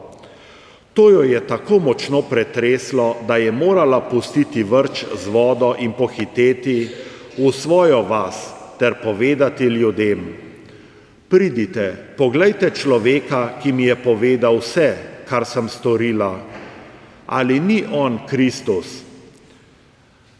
To 0.94 1.10
jo 1.10 1.20
je 1.20 1.40
tako 1.46 1.78
močno 1.78 2.22
pretreslo, 2.22 3.16
da 3.28 3.36
je 3.36 3.52
morala 3.52 4.00
pustiti 4.00 4.62
vrč 4.62 5.04
z 5.12 5.28
vodo 5.28 5.74
in 5.78 5.92
pohiteti 5.92 6.88
v 7.36 7.52
svojo 7.52 8.00
vas 8.02 8.48
ter 8.78 8.96
povedati 9.02 9.64
ljudem: 9.64 10.24
Pridite, 11.28 12.16
poglejte 12.16 12.70
človeka, 12.70 13.60
ki 13.60 13.72
mi 13.72 13.92
je 13.92 13.96
povedal 13.96 14.56
vse, 14.56 14.88
kar 15.28 15.44
sem 15.44 15.68
storila. 15.68 16.32
Ali 17.26 17.60
ni 17.60 17.84
on 17.92 18.24
Kristus? 18.24 19.04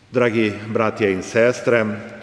Dragi 0.09 0.53
bratje 0.73 1.13
in 1.13 1.23
sestre, 1.23 2.16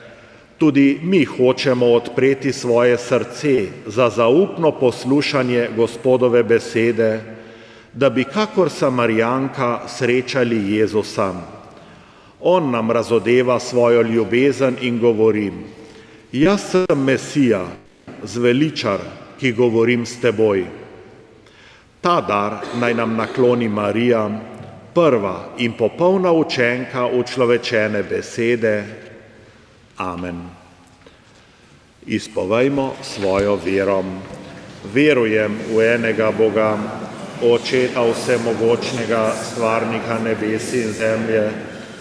Tudi 0.64 1.00
mi 1.04 1.26
hočemo 1.26 1.86
odpreti 1.86 2.54
svoje 2.54 2.98
srce 2.98 3.68
za 3.86 4.10
zaupno 4.10 4.72
poslušanje 4.72 5.68
gospodove 5.76 6.44
besede, 6.44 7.22
da 7.94 8.10
bi 8.10 8.24
kakor 8.24 8.70
Samarijanka 8.70 9.82
srečali 9.88 10.76
Jezusa. 10.76 11.34
On 12.40 12.72
nam 12.72 12.92
razodeva 12.92 13.60
svojo 13.60 14.02
ljubezen 14.02 14.78
in 14.82 15.00
govori, 15.00 15.52
jaz 16.32 16.62
sem 16.72 17.04
Mesija, 17.04 17.66
zveličar, 18.24 19.00
ki 19.40 19.52
govorim 19.52 20.06
s 20.06 20.16
teboj. 20.22 20.66
Ta 22.02 22.22
dar 22.22 22.54
naj 22.80 22.94
nam 22.94 23.16
nakloni 23.16 23.68
Marija, 23.68 24.30
prva 24.94 25.40
in 25.58 25.74
popolna 25.74 26.32
učenka 26.32 27.08
učlovečene 27.08 28.04
besede, 28.04 28.84
Amen. 29.98 30.53
Izpovejmo 32.08 32.94
svojo 33.02 33.56
vero. 33.66 34.04
Verujem 34.94 35.56
v 35.72 35.96
enega 35.96 36.32
Boga, 36.32 36.78
očeta 37.42 38.04
vsemogočnega, 38.04 39.32
stvarnika 39.32 40.20
nebes 40.20 40.74
in 40.74 40.92
zemlje, 40.92 41.48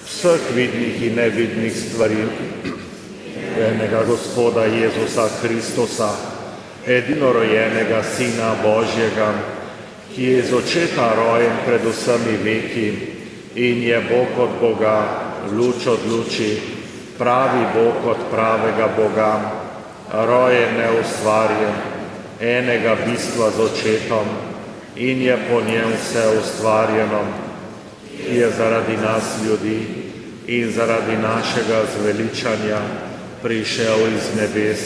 vseh 0.07 0.41
vidnih 0.55 1.03
in 1.03 1.15
nevidnih 1.15 1.77
stvari, 1.77 2.27
enega 3.59 4.03
Gospoda 4.03 4.65
Jezusa 4.65 5.29
Kristusa, 5.43 6.11
edinorojenega 6.87 8.03
Sina 8.03 8.55
Božjega, 8.63 9.35
ki 10.15 10.23
je 10.23 10.43
z 10.43 10.53
očeta 10.53 11.15
rojen 11.15 11.63
pred 11.67 11.87
vsemi 11.87 12.37
veki 12.43 12.89
in 13.55 13.83
je 13.83 14.01
Bog 14.11 14.35
od 14.39 14.51
Boga, 14.61 14.99
luč 15.55 15.87
od 15.87 16.03
luči, 16.11 16.59
pravi 17.19 17.67
Bog 17.75 18.03
od 18.07 18.19
pravega 18.31 18.89
Boga, 18.97 19.63
roje 20.13 20.73
neustvarjen, 20.73 21.75
enega 22.41 22.97
bistva 23.07 23.51
z 23.51 23.61
očetom 23.61 24.27
in 24.97 25.23
je 25.23 25.37
po 25.49 25.61
njem 25.61 25.93
vse 25.97 26.25
ustvarjeno, 26.41 27.25
ki 28.17 28.37
je 28.37 28.51
zaradi 28.51 28.97
nas 28.97 29.25
ljudi 29.47 29.79
in 30.47 30.73
zaradi 30.73 31.17
našega 31.17 31.83
zveličanja 31.97 32.79
prišel 33.43 33.99
iz 34.17 34.37
nebes 34.37 34.79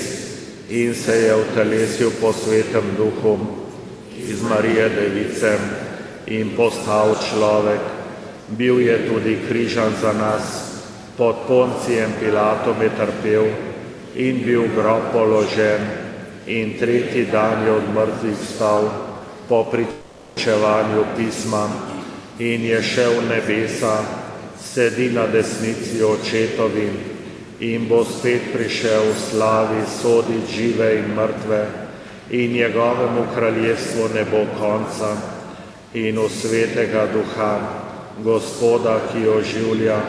in 0.70 0.94
se 0.94 1.16
je 1.16 1.36
utelesil 1.36 2.10
po 2.20 2.32
svetem 2.32 2.84
duhu 2.96 3.38
iz 4.28 4.42
Marije 4.42 4.88
Device 4.88 5.58
in 6.26 6.50
postal 6.56 7.16
človek. 7.30 7.80
Bil 8.48 8.80
je 8.80 9.08
tudi 9.08 9.38
križan 9.48 9.92
za 10.02 10.12
nas, 10.12 10.42
pod 11.16 11.36
Poncijem 11.48 12.10
Pilatom 12.20 12.82
je 12.82 12.90
trpel 12.90 13.44
in 14.16 14.42
bil 14.44 14.64
grob 14.74 15.12
položen 15.12 15.80
in 16.46 16.78
tretji 16.78 17.26
dan 17.32 17.66
je 17.66 17.72
od 17.72 17.86
mrtvih 17.94 18.38
stal 18.54 18.88
po 19.48 19.64
pričevanju 19.64 21.04
pisma 21.16 21.68
in 22.38 22.64
je 22.64 22.82
šel 22.82 23.20
v 23.20 23.28
nebesa, 23.28 24.00
sedi 24.60 25.10
na 25.12 25.26
desnici 25.26 26.02
očetovim 26.04 26.96
in 27.60 27.88
bo 27.88 28.04
spet 28.04 28.52
prišel 28.52 29.12
v 29.12 29.20
slavi 29.30 29.82
soditi 30.02 30.52
žive 30.52 30.98
in 30.98 31.14
mrtve 31.16 31.66
in 32.30 32.52
njegovemu 32.52 33.26
kraljestvu 33.34 34.08
ne 34.14 34.24
bo 34.24 34.44
konca 34.60 35.16
in 35.94 36.18
v 36.18 36.28
svetega 36.28 37.06
duha, 37.12 37.60
gospoda, 38.24 39.00
ki 39.12 39.28
oživlja, 39.28 40.00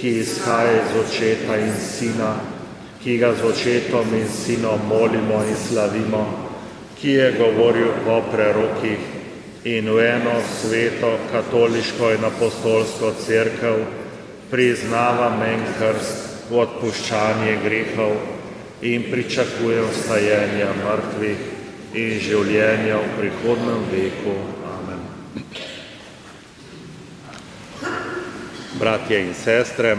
ki 0.00 0.18
izhaja 0.20 0.72
iz 0.82 0.90
očeta 1.00 1.56
in 1.56 1.72
sina, 1.76 2.53
ki 3.04 3.18
ga 3.20 3.34
z 3.36 3.44
očetom 3.44 4.14
in 4.16 4.28
sinom 4.28 4.80
molimo 4.88 5.44
in 5.44 5.56
slavimo, 5.56 6.24
ki 6.96 7.10
je 7.10 7.32
govoril 7.36 7.92
o 8.08 8.22
prerokih 8.32 8.98
in 9.64 9.92
v 9.92 9.98
eno 10.00 10.40
sveto 10.60 11.18
katoliško 11.32 12.12
in 12.16 12.24
apostolsko 12.24 13.12
crkv 13.26 13.84
priznava 14.50 15.36
men 15.36 15.60
krst 15.78 16.48
v 16.48 16.58
odpuščanje 16.64 17.58
grehov 17.64 18.16
in 18.80 19.04
pričakuje 19.10 19.84
vstajenja 19.92 20.72
mrtvih 20.80 21.44
in 21.94 22.18
življenja 22.20 22.98
v 23.00 23.12
prihodnem 23.18 23.84
veku. 23.92 24.36
Amen. 24.72 25.00
Bratje 28.80 29.20
in 29.28 29.34
sestre, 29.36 29.96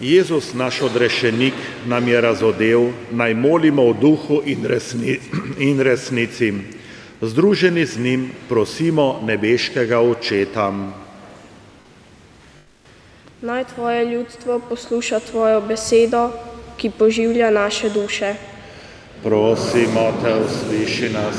Jezus, 0.00 0.54
naš 0.54 0.82
odrešenik, 0.82 1.54
nam 1.86 2.08
je 2.08 2.20
razodel, 2.20 2.90
naj 3.10 3.34
molimo 3.34 3.90
v 3.90 3.98
duhu 4.00 4.42
in, 4.46 4.62
resni, 4.62 5.18
in 5.58 5.80
resnici. 5.80 6.52
Združeni 7.20 7.86
z 7.86 7.98
njim 7.98 8.30
prosimo 8.48 9.20
nebeškega 9.26 9.98
očeta. 10.00 10.70
Naj 13.42 13.64
tvoje 13.74 14.04
ljudstvo 14.04 14.60
posluša 14.68 15.20
tvojo 15.20 15.60
besedo, 15.60 16.30
ki 16.76 16.90
poživlja 16.90 17.50
naše 17.50 17.90
duše. 17.90 18.34
Prosimo 19.22 20.14
te, 20.22 20.30
usliši 20.46 21.10
nas. 21.10 21.36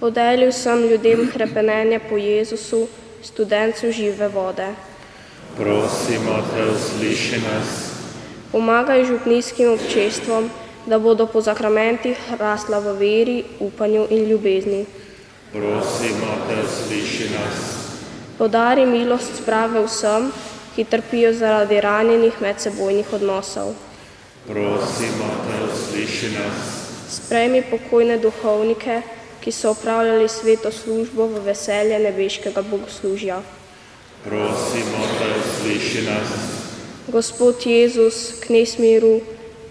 Podelil 0.00 0.52
sem 0.52 0.88
ljudem 0.88 1.28
krepenenje 1.32 2.00
po 2.08 2.16
Jezusu, 2.16 2.88
študencu 3.24 3.92
žive 3.92 4.28
vode. 4.28 4.87
Prosimo 5.58 6.38
te, 6.54 6.62
usliši 6.70 7.40
nas. 7.42 7.90
Pomagaj 8.52 9.04
župnijskim 9.04 9.72
občestvom, 9.72 10.50
da 10.86 10.98
bodo 10.98 11.26
po 11.26 11.40
zakramentih 11.40 12.18
rasla 12.38 12.78
v 12.78 12.92
veri, 13.00 13.44
upanju 13.60 14.06
in 14.10 14.28
ljubezni. 14.30 14.84
Prosimo 15.52 16.30
te, 16.46 16.60
usliši 16.62 17.26
nas. 17.34 17.58
Podari 18.38 18.86
milost 18.86 19.42
sprave 19.42 19.82
vsem, 19.82 20.30
ki 20.76 20.84
trpijo 20.84 21.34
zaradi 21.34 21.80
ranjenih 21.80 22.38
medsebojnih 22.40 23.12
odnosov. 23.12 23.74
Prosimo 24.46 25.34
te, 25.42 25.60
usliši 25.72 26.34
nas. 26.38 26.72
Sprejmi 27.18 27.66
pokojne 27.66 28.22
duhovnike, 28.22 29.02
ki 29.42 29.52
so 29.52 29.74
opravljali 29.74 30.28
sveto 30.28 30.70
službo 30.70 31.26
v 31.26 31.46
veselje 31.50 31.98
nebeškega 31.98 32.62
bogoslužja. 32.62 33.42
Prosimo 34.28 35.00
te, 35.18 35.28
usliši 35.40 36.02
nas. 36.02 36.28
Gospod 37.12 37.54
Jezus, 37.64 38.34
knes 38.46 38.78
miru, 38.78 39.20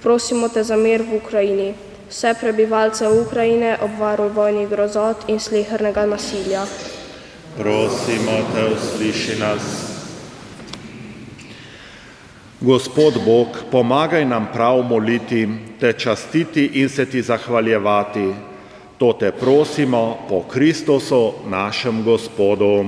prosimo 0.04 0.50
te 0.50 0.64
za 0.64 0.76
mir 0.76 1.02
v 1.02 1.20
Ukrajini. 1.22 1.74
Vse 2.10 2.34
prebivalce 2.42 3.06
Ukrajine 3.08 3.78
obvaruj 3.82 4.30
vojnih 4.34 4.70
grozot 4.70 5.30
in 5.30 5.40
slehrnega 5.40 6.06
nasilja. 6.06 6.66
Prosimo 7.58 8.40
te, 8.54 8.66
usliši 8.74 9.38
nas. 9.40 9.62
Gospod 12.62 13.22
Bog, 13.26 13.62
pomagaj 13.72 14.26
nam 14.26 14.50
prav 14.54 14.82
moliti, 14.82 15.48
te 15.80 15.94
častiti 15.94 16.66
in 16.82 16.90
se 16.90 17.06
ti 17.06 17.22
zahvaljevati. 17.22 18.34
To 18.98 19.14
te 19.14 19.32
prosimo 19.32 20.18
po 20.30 20.42
Kristusu, 20.50 21.34
našem 21.46 22.04
Gospodu. 22.04 22.82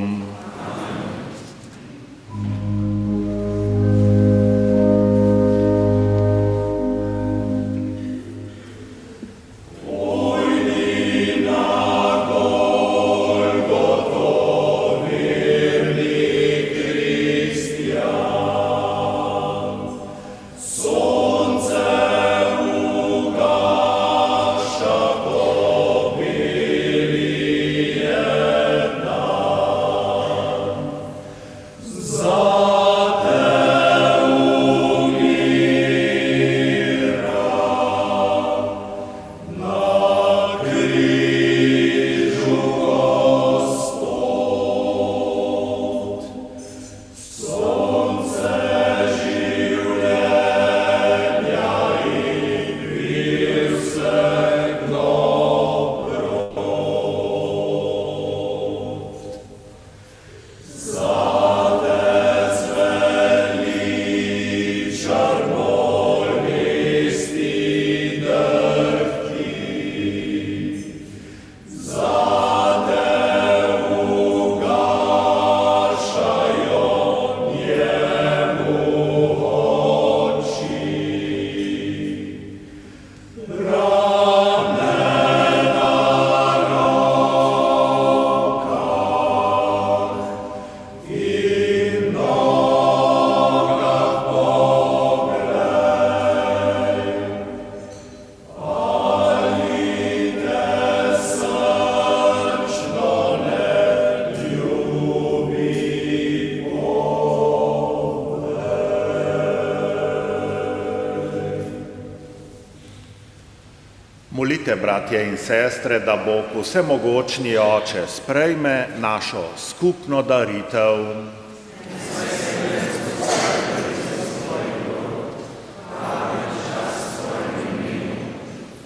Molite, 114.69 114.82
bratje 114.82 115.23
in 115.23 115.38
sestre, 115.38 115.99
da 115.99 116.15
Bog 116.15 116.62
vsemogočni 116.62 117.58
oče 117.58 118.03
sprejme 118.08 118.88
našo 118.99 119.43
skupno 119.58 120.21
daritev. 120.21 120.93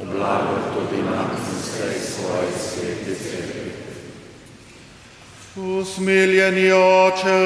Oblago 0.02 0.56
tudi 0.74 1.02
nam 1.04 1.30
in 1.36 1.60
vsej 1.60 2.00
svoji 2.00 2.52
sveti 2.60 3.16
cerkvi. 3.24 3.72
Usmiljeni 5.80 6.72
oče, 6.72 7.40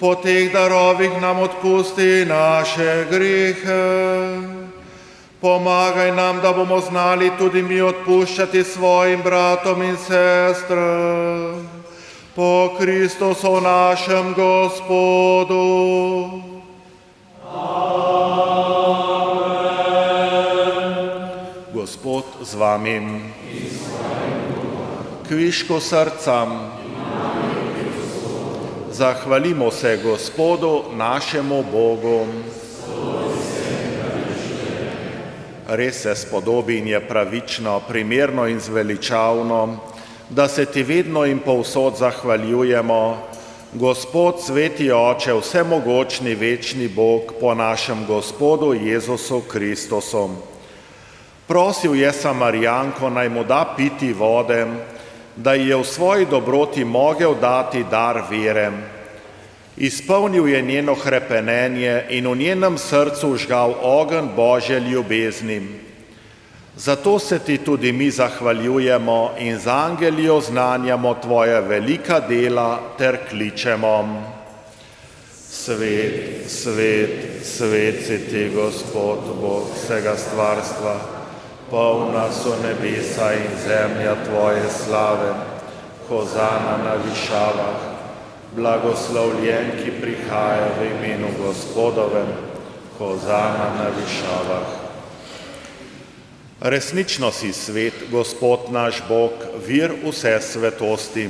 po 0.00 0.14
teh 0.14 0.52
darovih 0.52 1.20
nam 1.20 1.38
odpusti 1.38 2.24
naše 2.28 3.04
grehe. 3.10 4.25
Pomagaj 5.46 6.12
nam, 6.12 6.40
da 6.42 6.52
bomo 6.52 6.80
znali 6.80 7.30
tudi 7.38 7.62
mi 7.62 7.80
odpuščati 7.80 8.64
svojim 8.64 9.22
bratom 9.22 9.82
in 9.82 9.96
sestram. 9.96 11.68
Po 12.34 12.74
Kristusu 12.78 13.60
našem 13.60 14.34
Gospodu. 14.34 15.62
Amen. 17.54 18.26
Gospod 21.74 22.24
z 22.42 22.54
vami. 22.54 23.20
Kviško 25.28 25.80
srcam. 25.80 26.70
Zahvalimo 28.90 29.70
se 29.70 30.00
Gospodu 30.02 30.82
našemu 30.96 31.64
Bogu. 31.72 32.26
Res 35.68 36.02
se 36.02 36.14
spodobi 36.14 36.78
in 36.78 36.88
je 36.88 37.00
pravično, 37.00 37.80
primerno 37.88 38.46
in 38.46 38.60
zveličavno, 38.60 39.78
da 40.30 40.48
se 40.48 40.64
ti 40.66 40.82
vedno 40.82 41.24
in 41.24 41.38
povsod 41.38 41.96
zahvaljujemo, 41.96 43.26
Gospod 43.72 44.40
sveti 44.40 44.92
oče, 44.92 45.34
vsemogočni 45.34 46.34
večni 46.34 46.88
Bog 46.88 47.34
po 47.40 47.54
našem 47.54 48.06
Gospodu 48.06 48.74
Jezusu 48.74 49.40
Kristusu. 49.40 50.30
Prosil 51.46 51.94
je 51.94 52.12
Samarijanko 52.12 53.10
naj 53.10 53.28
mu 53.28 53.44
da 53.44 53.74
piti 53.76 54.12
vode, 54.12 54.66
da 55.36 55.54
ji 55.54 55.68
je 55.68 55.76
v 55.76 55.84
svoji 55.84 56.26
dobroti 56.26 56.84
mogel 56.84 57.34
dati 57.40 57.84
dar 57.90 58.22
vere. 58.30 58.70
Izpolnil 59.76 60.48
je 60.48 60.62
njeno 60.62 60.94
hrepenenje 60.94 62.04
in 62.08 62.26
v 62.26 62.36
njenem 62.36 62.78
srcu 62.78 63.36
žgal 63.36 63.74
ogen 63.82 64.28
Božje 64.36 64.80
ljubeznim. 64.80 65.68
Zato 66.76 67.18
se 67.18 67.38
ti 67.38 67.58
tudi 67.58 67.92
mi 67.92 68.10
zahvaljujemo 68.10 69.30
in 69.38 69.58
z 69.58 69.68
angeli 69.68 70.30
oznanjamo 70.30 71.14
tvoje 71.14 71.60
velika 71.60 72.20
dela 72.20 72.80
ter 72.98 73.18
kličemo. 73.28 74.22
Svet, 75.50 76.50
svet, 76.50 77.44
svet 77.44 78.06
si 78.06 78.18
ti, 78.18 78.50
Gospod, 78.54 79.18
Bog 79.40 79.64
vsega 79.74 80.16
stvarstva, 80.16 81.00
polna 81.70 82.32
so 82.32 82.56
nebesa 82.62 83.32
in 83.32 83.50
zemlja 83.66 84.16
tvoje 84.24 84.62
slave, 84.84 85.34
hozana 86.08 86.76
na 86.84 86.94
višavah 87.04 87.85
blagoslovljen, 88.54 89.70
ki 89.82 89.90
prihaja 90.00 90.68
v 90.78 90.90
imenu 90.94 91.28
Gospodovem, 91.38 92.28
hozana 92.98 93.72
na 93.78 93.88
višavah. 93.96 94.68
Resnično 96.60 97.30
si 97.32 97.52
svet, 97.52 97.94
Gospod 98.10 98.70
naš 98.70 99.02
Bog, 99.08 99.32
vir 99.66 99.92
vse 100.04 100.38
svetosti. 100.40 101.28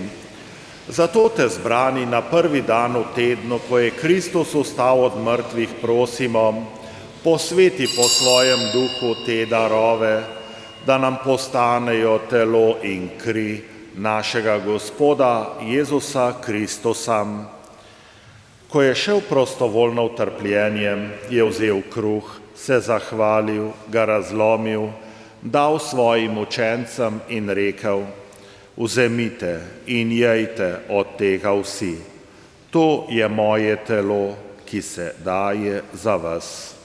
Zato 0.89 1.29
te 1.29 1.49
zbrani 1.49 2.07
na 2.07 2.23
prvi 2.23 2.63
dan 2.63 2.95
v 2.95 3.05
tednu, 3.15 3.59
ko 3.69 3.79
je 3.79 3.91
Kristus 3.91 4.55
ustal 4.55 5.03
od 5.05 5.19
mrtvih, 5.19 5.69
prosimo, 5.83 6.67
posveti 7.25 7.89
po 7.97 8.07
svojem 8.09 8.71
duhu 8.73 9.15
te 9.27 9.47
darove, 9.51 10.23
da 10.87 10.99
nam 10.99 11.19
postanejo 11.25 12.21
telo 12.31 12.77
in 12.83 13.11
kri 13.19 13.76
našega 13.97 14.59
Gospoda 14.59 15.57
Jezusa 15.63 16.33
Kristusa. 16.45 17.27
Ko 18.69 18.83
je 18.83 18.95
šel 18.95 19.21
prostovoljno 19.29 20.07
v 20.07 20.17
trpljenje, 20.17 21.09
je 21.31 21.45
vzel 21.45 21.81
kruh, 21.91 22.41
se 22.55 22.81
zahvalil, 22.81 23.71
ga 23.89 24.05
razlomil, 24.05 24.89
dal 25.43 25.79
svojim 25.79 26.39
učencem 26.39 27.21
in 27.29 27.49
rekel, 27.49 28.05
vzemite 28.77 29.61
in 29.87 30.13
jejte 30.13 30.85
od 30.89 31.17
tega 31.19 31.55
vsi. 31.57 31.97
To 32.71 33.07
je 33.09 33.29
moje 33.29 33.77
telo, 33.87 34.37
ki 34.67 34.83
se 34.83 35.15
daje 35.25 35.83
za 35.93 36.17
vas. 36.17 36.76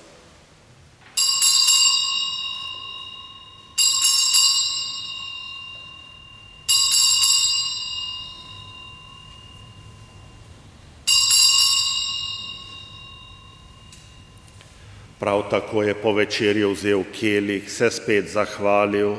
Prav 15.21 15.43
tako 15.49 15.83
je 15.83 15.93
po 15.93 16.13
večerji 16.13 16.65
vzel 16.65 17.03
kelih, 17.19 17.71
se 17.71 17.91
spet 17.91 18.25
zahvalil, 18.33 19.15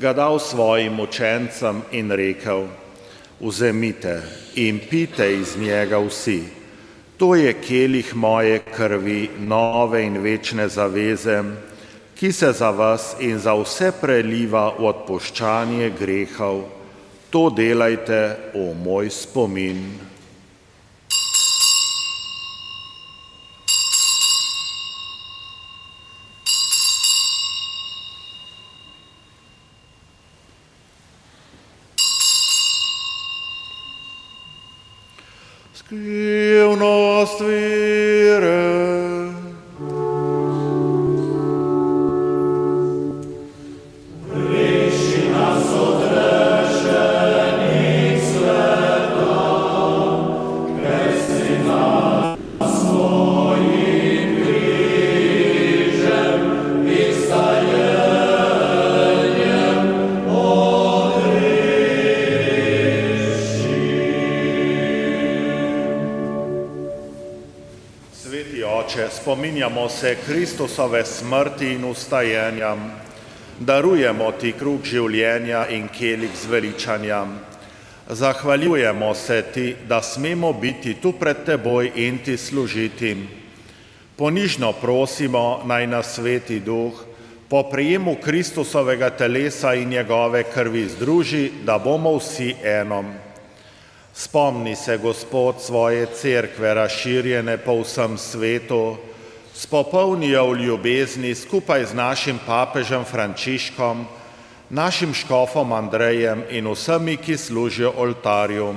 ga 0.00 0.12
dal 0.12 0.38
svojim 0.38 1.00
učencem 1.00 1.82
in 1.92 2.10
rekel: 2.10 2.64
Vzemite 3.40 4.22
in 4.54 4.80
pite 4.90 5.28
iz 5.34 5.56
njega 5.56 5.98
vsi. 5.98 6.42
To 7.16 7.34
je 7.34 7.52
kelih 7.52 8.16
moje 8.16 8.58
krvi, 8.58 9.30
nove 9.38 10.02
in 10.02 10.18
večne 10.22 10.68
zaveze, 10.68 11.42
ki 12.18 12.32
se 12.32 12.52
za 12.52 12.70
vas 12.70 13.14
in 13.20 13.38
za 13.38 13.54
vse 13.54 13.92
preliva 14.00 14.74
v 14.78 14.90
odpuščanje 14.90 15.92
grehov. 16.00 16.64
To 17.30 17.50
delajte 17.50 18.36
v 18.54 18.74
moj 18.84 19.10
spomin. 19.10 19.86
Skrivnost 35.94 37.40
vere. 37.40 37.93
Kristusove 70.26 71.04
smrti 71.04 71.66
in 71.72 71.84
ustajenja, 71.84 72.76
darujemo 73.60 74.30
ti 74.40 74.54
kruh 74.56 74.80
življenja 74.80 75.66
in 75.68 75.90
kelik 75.92 76.32
zveličanja. 76.32 77.18
Zahvaljujemo 78.08 79.10
se 79.14 79.42
ti, 79.52 79.66
da 79.88 80.00
smemo 80.02 80.52
biti 80.52 80.94
tu 81.02 81.12
pred 81.12 81.44
teboj 81.44 81.92
in 81.94 82.18
ti 82.24 82.36
služiti. 82.36 83.16
Ponižno 84.16 84.72
prosimo 84.72 85.60
naj 85.64 85.86
nas 85.86 86.14
sveti 86.14 86.60
duh 86.60 87.04
po 87.48 87.62
prijemu 87.68 88.16
Kristusovega 88.24 89.10
telesa 89.10 89.74
in 89.74 89.88
njegove 89.88 90.42
krvi 90.42 90.88
združi, 90.88 91.50
da 91.64 91.78
bomo 91.78 92.16
vsi 92.16 92.54
enom. 92.64 93.12
Spomni 94.14 94.76
se, 94.76 94.96
Gospod, 94.98 95.60
svoje 95.60 96.06
cerkve 96.06 96.74
razširjene 96.74 97.58
po 97.58 97.82
vsem 97.82 98.18
svetu, 98.18 98.96
spopolnijo 99.54 100.50
v 100.50 100.56
ljubezni 100.56 101.34
skupaj 101.34 101.84
z 101.84 101.94
našim 101.94 102.38
papežem 102.46 103.04
Frančiškom, 103.04 104.06
našim 104.70 105.14
škofom 105.14 105.72
Andrejem 105.72 106.42
in 106.50 106.66
vsemi, 106.66 107.16
ki 107.16 107.36
služijo 107.36 107.92
oltarju. 107.96 108.74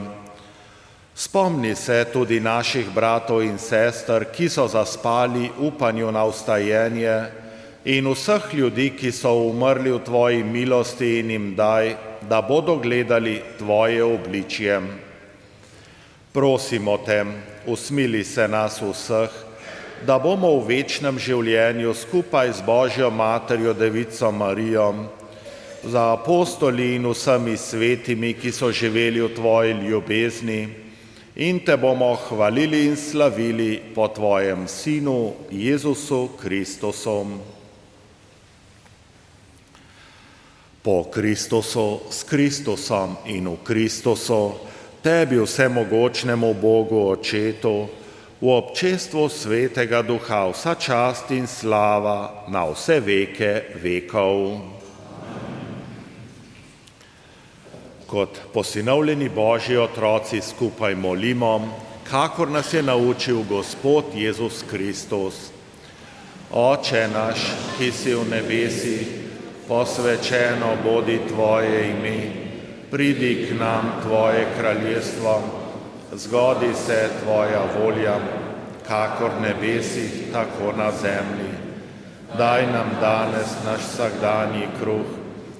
Spomni 1.16 1.76
se 1.76 2.06
tudi 2.14 2.40
naših 2.40 2.94
bratov 2.94 3.42
in 3.42 3.58
sester, 3.58 4.26
ki 4.30 4.50
so 4.50 4.68
zaspali 4.68 5.50
upanju 5.58 6.12
na 6.12 6.24
ustajenje 6.26 7.26
in 7.86 8.06
vseh 8.14 8.54
ljudi, 8.54 8.92
ki 8.94 9.12
so 9.12 9.34
umrli 9.50 9.92
v 9.92 10.04
Tvoji 10.06 10.44
milosti 10.44 11.20
in 11.20 11.32
jim 11.32 11.56
daj, 11.56 11.96
da 12.30 12.42
bodo 12.42 12.78
gledali 12.78 13.42
Tvoje 13.58 14.04
obličje. 14.04 14.82
Prosimo 16.34 16.98
te, 16.98 17.26
usmili 17.66 18.24
se 18.24 18.48
nas 18.48 18.82
vseh, 18.82 19.47
da 20.06 20.20
bomo 20.20 20.60
v 20.60 20.68
večnem 20.68 21.18
življenju 21.20 21.94
skupaj 21.94 22.52
z 22.54 22.66
Božjo 22.66 23.10
materjo 23.10 23.74
Devico 23.74 24.32
Marijo, 24.32 24.94
za 25.84 26.14
apostoli 26.14 26.96
in 26.96 27.08
vsemi 27.08 27.58
svetimi, 27.58 28.34
ki 28.34 28.52
so 28.52 28.72
živeli 28.72 29.22
v 29.22 29.34
Tvoji 29.36 29.74
ljubezni 29.88 30.68
in 31.36 31.60
Te 31.60 31.78
bomo 31.78 32.16
hvalili 32.30 32.88
in 32.88 32.96
slavili 32.98 33.82
po 33.96 34.08
Tvojem 34.08 34.68
Sinu 34.68 35.34
Jezusu 35.52 36.30
Kristusu. 36.42 37.26
Po 40.82 41.04
Kristusu, 41.04 42.00
s 42.10 42.24
Kristusom 42.24 43.18
in 43.26 43.48
v 43.48 43.58
Kristusu, 43.64 44.56
Tebi 45.04 45.40
vsemogočnemu 45.40 46.54
Bogu 46.54 47.10
Očetu, 47.12 47.88
v 48.38 48.46
občestvu 48.54 49.30
svetega 49.34 50.06
duha 50.06 50.46
vsa 50.54 50.78
čast 50.78 51.34
in 51.34 51.50
slava 51.50 52.46
na 52.54 52.70
vse 52.70 53.02
veke 53.02 53.74
vekov. 53.82 54.62
Kot 58.08 58.54
posinovljeni 58.54 59.30
božji 59.30 59.78
otroci 59.78 60.42
skupaj 60.42 60.96
molimo, 60.96 61.66
kakor 62.06 62.48
nas 62.48 62.74
je 62.74 62.84
naučil 62.84 63.44
Gospod 63.50 64.14
Jezus 64.16 64.64
Kristus. 64.70 65.50
Oče 66.54 67.10
naš, 67.12 67.42
ki 67.76 67.92
si 67.92 68.16
v 68.16 68.24
nebesi, 68.30 68.98
posvečeno 69.68 70.78
bodi 70.86 71.20
Tvoje 71.28 71.90
ime, 71.90 72.20
pridi 72.92 73.50
k 73.50 73.60
nam 73.60 74.00
Tvoje 74.06 74.46
kraljestvo 74.56 75.57
zgodi 76.18 76.74
se 76.86 77.10
tvoja 77.24 77.64
volja, 77.80 78.16
kakor 78.88 79.32
nebesih, 79.42 80.12
tako 80.34 80.78
na 80.78 80.92
zemlji. 80.92 81.54
Daj 82.38 82.66
nam 82.66 82.90
danes 83.02 83.48
naš 83.66 83.82
vsakdanji 83.82 84.68
kruh 84.82 85.06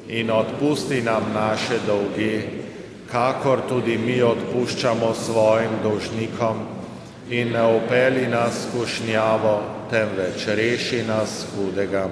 in 0.08 0.32
odpusti 0.32 1.02
nam 1.02 1.24
naše 1.34 1.80
dolge, 1.88 2.42
kakor 3.12 3.62
tudi 3.70 3.98
mi 3.98 4.22
odpuščamo 4.22 5.14
svojim 5.14 5.72
dolžnikom 5.84 6.58
in 7.30 7.52
ne 7.52 7.66
upeli 7.76 8.28
nas 8.28 8.68
skušnjavo, 8.68 9.62
temveč 9.92 10.48
reši 10.48 11.04
nas 11.08 11.46
hudega. 11.56 12.08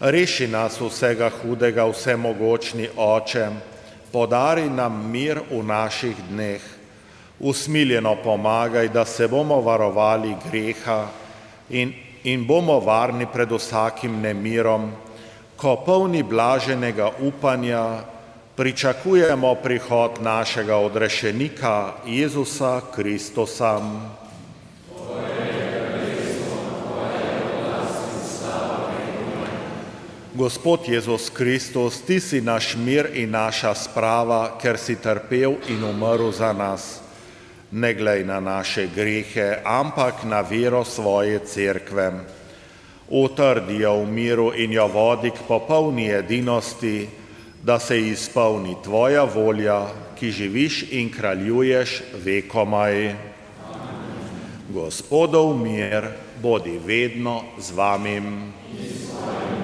Reši 0.00 0.48
nas 0.48 0.80
vsega 0.80 1.30
hudega, 1.42 1.86
vsemogočni 1.88 2.88
Oče, 2.96 3.48
podari 4.12 4.70
nam 4.70 5.10
mir 5.10 5.40
v 5.50 5.62
naših 5.64 6.16
dneh, 6.30 6.75
usmiljeno 7.40 8.16
pomagaj, 8.24 8.88
da 8.88 9.04
se 9.04 9.28
bomo 9.28 9.60
varovali 9.60 10.36
greha 10.50 11.08
in, 11.70 11.92
in 12.24 12.46
bomo 12.46 12.80
varni 12.80 13.26
pred 13.32 13.52
vsakim 13.52 14.20
nemirom, 14.20 14.92
ko 15.56 15.76
polni 15.76 16.22
blaženega 16.22 17.10
upanja 17.20 18.00
pričakujemo 18.56 19.54
prihod 19.54 20.10
našega 20.20 20.76
odrešenika 20.76 21.92
Jezusa 22.06 22.80
Kristusa. 22.94 23.80
Gospod 30.34 30.80
Jezus 30.88 31.30
Kristus, 31.30 32.00
ti 32.00 32.20
si 32.20 32.40
naš 32.40 32.74
mir 32.76 33.08
in 33.14 33.30
naša 33.30 33.74
sprava, 33.74 34.58
ker 34.60 34.76
si 34.78 34.96
trpel 34.96 35.56
in 35.68 35.84
umrl 35.84 36.28
za 36.30 36.52
nas. 36.52 37.05
Ne 37.70 37.94
glej 37.94 38.24
na 38.24 38.40
naše 38.40 38.86
grehe, 38.86 39.58
ampak 39.64 40.22
na 40.24 40.40
vero 40.40 40.84
svoje 40.84 41.42
cerkve. 41.42 42.12
Utrdi 43.10 43.82
jo 43.82 44.02
v 44.02 44.10
miru 44.10 44.52
in 44.54 44.72
jo 44.72 44.86
vodi 44.86 45.30
k 45.30 45.42
popolni 45.48 46.10
edinosti, 46.10 47.08
da 47.62 47.78
se 47.78 47.98
izpolni 47.98 48.76
tvoja 48.84 49.24
volja, 49.24 49.86
ki 50.14 50.30
živiš 50.30 50.82
in 50.94 51.10
kraljuješ 51.10 52.02
vekomaj. 52.24 53.14
Gospodov 54.70 55.58
mir 55.58 56.06
bodi 56.42 56.78
vedno 56.78 57.42
z 57.58 57.70
vami. 57.74 58.22
Glejte, 58.70 59.55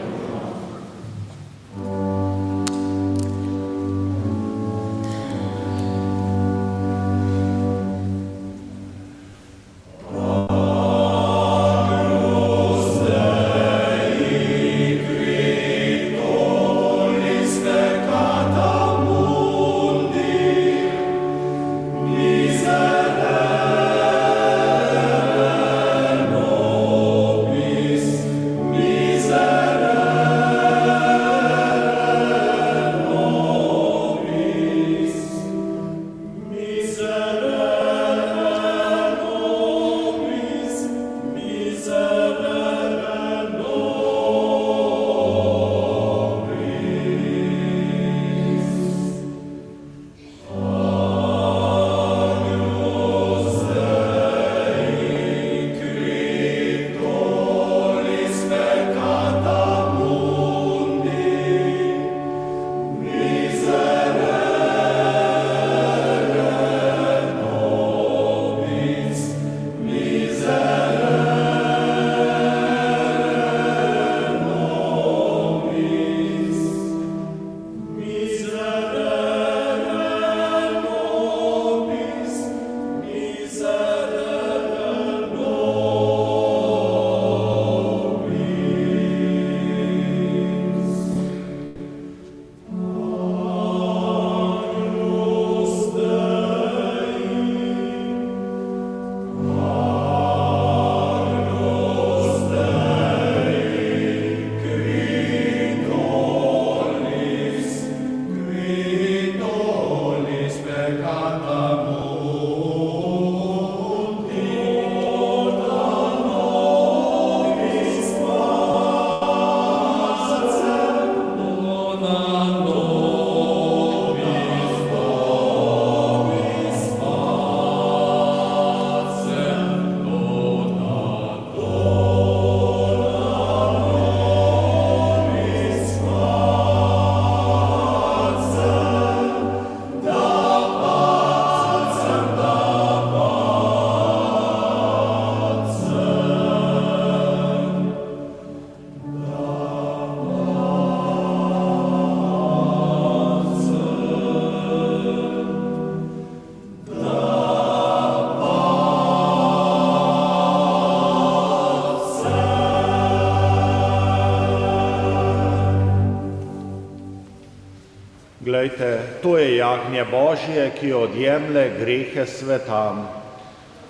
je 169.93 169.99
jagnje 169.99 170.11
Božje, 170.11 170.73
ki 170.81 170.93
odjemlje 170.93 171.73
grehe 171.79 172.27
sveta. 172.27 172.95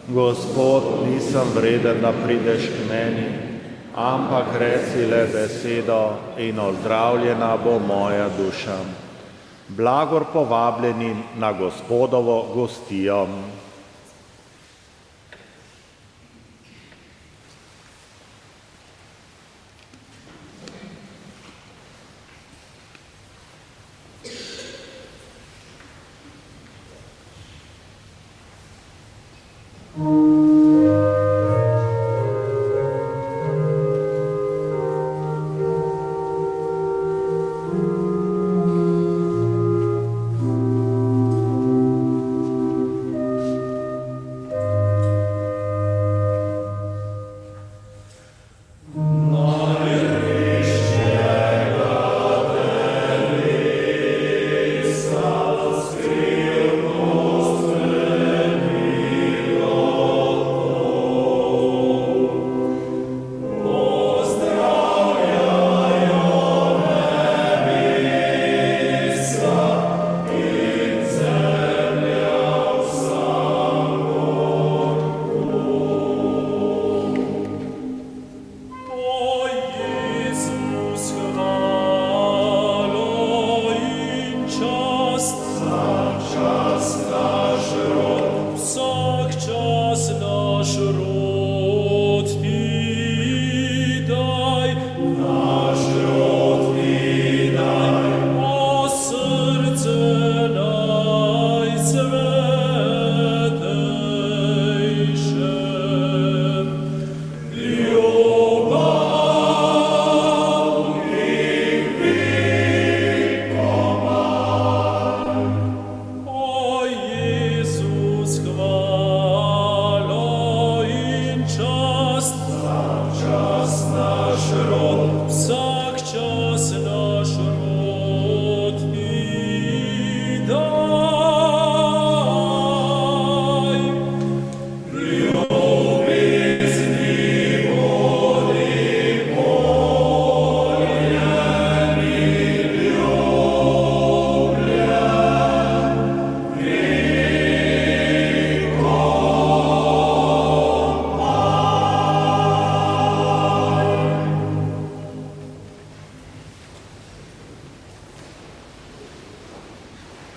Gospod, 0.09 0.83
nisem 1.07 1.47
vreden, 1.55 2.01
da 2.03 2.13
prideš 2.25 2.67
k 2.67 2.89
meni, 2.91 3.27
ampak 3.95 4.47
reci 4.59 5.07
le 5.07 5.27
besedo 5.33 6.19
in 6.39 6.59
ozdravljena 6.59 7.57
bo 7.65 7.79
moja 7.79 8.29
duša. 8.29 8.79
Blagor 9.69 10.25
povabljeni 10.33 11.17
na 11.39 11.53
gospodovo 11.53 12.47
gostijo. 12.55 13.27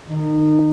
Mm-hmm. 0.08 0.65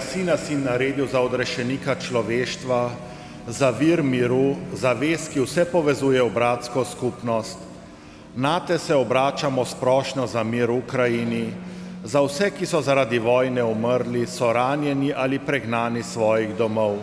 Sina 0.00 0.36
si 0.36 0.56
naredil 0.56 1.06
za 1.08 1.20
odrešenika 1.20 1.94
človeštva, 1.96 2.90
za 3.48 3.70
vir 3.70 4.02
miru, 4.02 4.56
za 4.72 4.92
ves, 4.92 5.28
ki 5.32 5.40
vse 5.40 5.64
povezuje 5.64 6.20
v 6.22 6.34
bratsko 6.34 6.84
skupnost. 6.84 7.58
Nate 8.36 8.78
se 8.78 8.94
obračamo 8.94 9.64
sprošno 9.64 10.26
za 10.26 10.44
mir 10.44 10.68
v 10.68 10.84
Ukrajini, 10.84 11.52
za 12.04 12.20
vse, 12.20 12.50
ki 12.50 12.66
so 12.66 12.82
zaradi 12.84 13.18
vojne 13.18 13.64
umrli, 13.64 14.26
so 14.26 14.52
ranjeni 14.52 15.12
ali 15.16 15.38
pregnani 15.38 16.02
svojih 16.02 16.52
domov. 16.58 17.00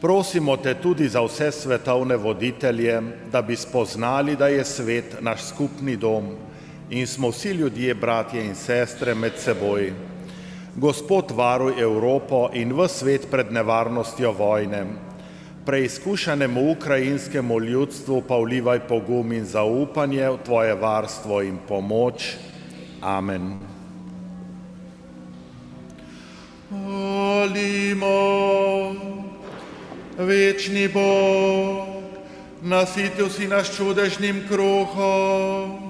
Prosimo 0.00 0.56
te 0.56 0.74
tudi 0.74 1.08
za 1.08 1.22
vse 1.22 1.52
svetovne 1.52 2.16
voditelje, 2.16 3.00
da 3.30 3.42
bi 3.42 3.56
spoznali, 3.56 4.36
da 4.36 4.48
je 4.48 4.64
svet 4.64 5.16
naš 5.22 5.54
skupni 5.54 5.96
dom 5.96 6.53
in 6.90 7.06
smo 7.06 7.30
vsi 7.30 7.48
ljudje, 7.48 7.94
bratje 7.94 8.44
in 8.44 8.54
sestre 8.54 9.14
med 9.14 9.32
seboj. 9.38 9.92
Gospod 10.76 11.30
varuj 11.30 11.80
Evropo 11.82 12.48
in 12.52 12.72
v 12.72 12.88
svet 12.88 13.30
pred 13.30 13.52
nevarnostjo 13.52 14.32
vojne. 14.32 14.86
Preizkušenemu 15.66 16.70
ukrajinskemu 16.70 17.60
ljudstvu 17.60 18.22
pa 18.28 18.36
vlivaj 18.36 18.80
pogum 18.88 19.32
in 19.32 19.44
zaupanje 19.44 20.30
v 20.30 20.38
Tvoje 20.44 20.74
varstvo 20.74 21.42
in 21.42 21.58
pomoč. 21.68 22.34
Amen. 23.00 23.58
Molimo, 26.70 28.08
večni 30.18 30.88
Bog, 30.88 31.86
nasitil 32.62 33.30
si 33.30 33.48
nas 33.48 33.70
čudežnim 33.76 34.42
kruhom, 34.48 35.83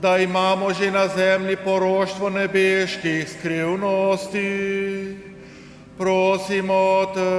da 0.00 0.18
imamo 0.18 0.72
že 0.72 0.90
na 0.90 1.08
zemlji 1.08 1.56
poroštvo 1.56 2.30
nebeških 2.30 3.28
skrivnosti. 3.28 5.16
Prosimo 5.98 7.06
te, 7.14 7.32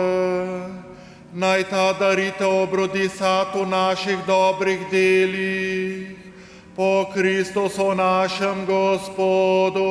naj 1.34 1.64
ta 1.70 1.94
daritev 1.94 2.50
obrodi 2.50 3.10
sad 3.10 3.48
v 3.54 3.70
naših 3.70 4.18
dobrih 4.28 4.80
delih, 4.92 6.18
po 6.76 7.06
Kristusu 7.14 7.94
našem 7.94 8.66
Gospodu. 8.66 9.88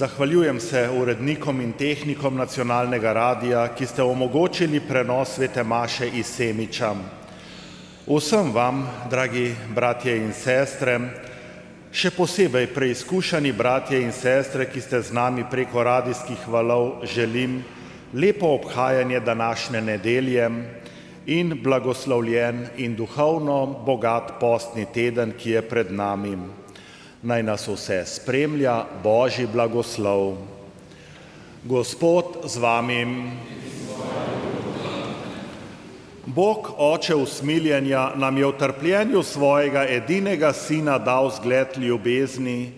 Zahvaljujem 0.00 0.60
se 0.60 0.88
urednikom 0.96 1.60
in 1.60 1.72
tehnikom 1.72 2.36
nacionalnega 2.36 3.12
radija, 3.12 3.66
ki 3.76 3.86
ste 3.86 4.02
omogočili 4.02 4.80
prenos 4.80 5.34
svete 5.34 5.60
Maše 5.62 6.06
iz 6.08 6.26
Semiča. 6.26 6.94
Vsem 8.06 8.48
vam, 8.54 8.86
dragi 9.10 9.50
bratje 9.74 10.14
in 10.16 10.32
sestre, 10.32 10.94
še 11.92 12.14
posebej 12.16 12.70
preizkušani 12.72 13.52
bratje 13.52 14.00
in 14.00 14.08
sestre, 14.12 14.70
ki 14.72 14.80
ste 14.80 15.02
z 15.02 15.12
nami 15.12 15.44
preko 15.50 15.84
radijskih 15.84 16.48
valov, 16.48 17.04
želim, 17.04 17.60
lepo 18.14 18.54
obhajanje 18.54 19.20
današnje 19.20 19.84
nedelje 19.84 20.48
in 21.26 21.60
blagoslovljen 21.62 22.70
in 22.76 22.96
duhovno 22.96 23.84
bogat 23.84 24.32
postni 24.40 24.88
teden, 24.94 25.36
ki 25.36 25.58
je 25.58 25.62
pred 25.68 25.92
nami. 25.92 26.38
Naj 27.22 27.42
nas 27.42 27.66
vse 27.68 28.00
spremlja 28.08 28.86
Božji 29.02 29.44
blagoslov. 29.46 30.38
Gospod 31.68 32.48
z 32.48 32.56
vami. 32.56 33.04
Bog, 36.26 36.72
oče 36.78 37.14
usmiljenja, 37.14 38.16
nam 38.16 38.38
je 38.38 38.46
v 38.46 38.56
trpljenju 38.56 39.22
svojega 39.22 39.84
edinega 39.84 40.52
sina 40.56 40.96
dal 40.98 41.28
zgled 41.36 41.76
ljubezni, 41.76 42.72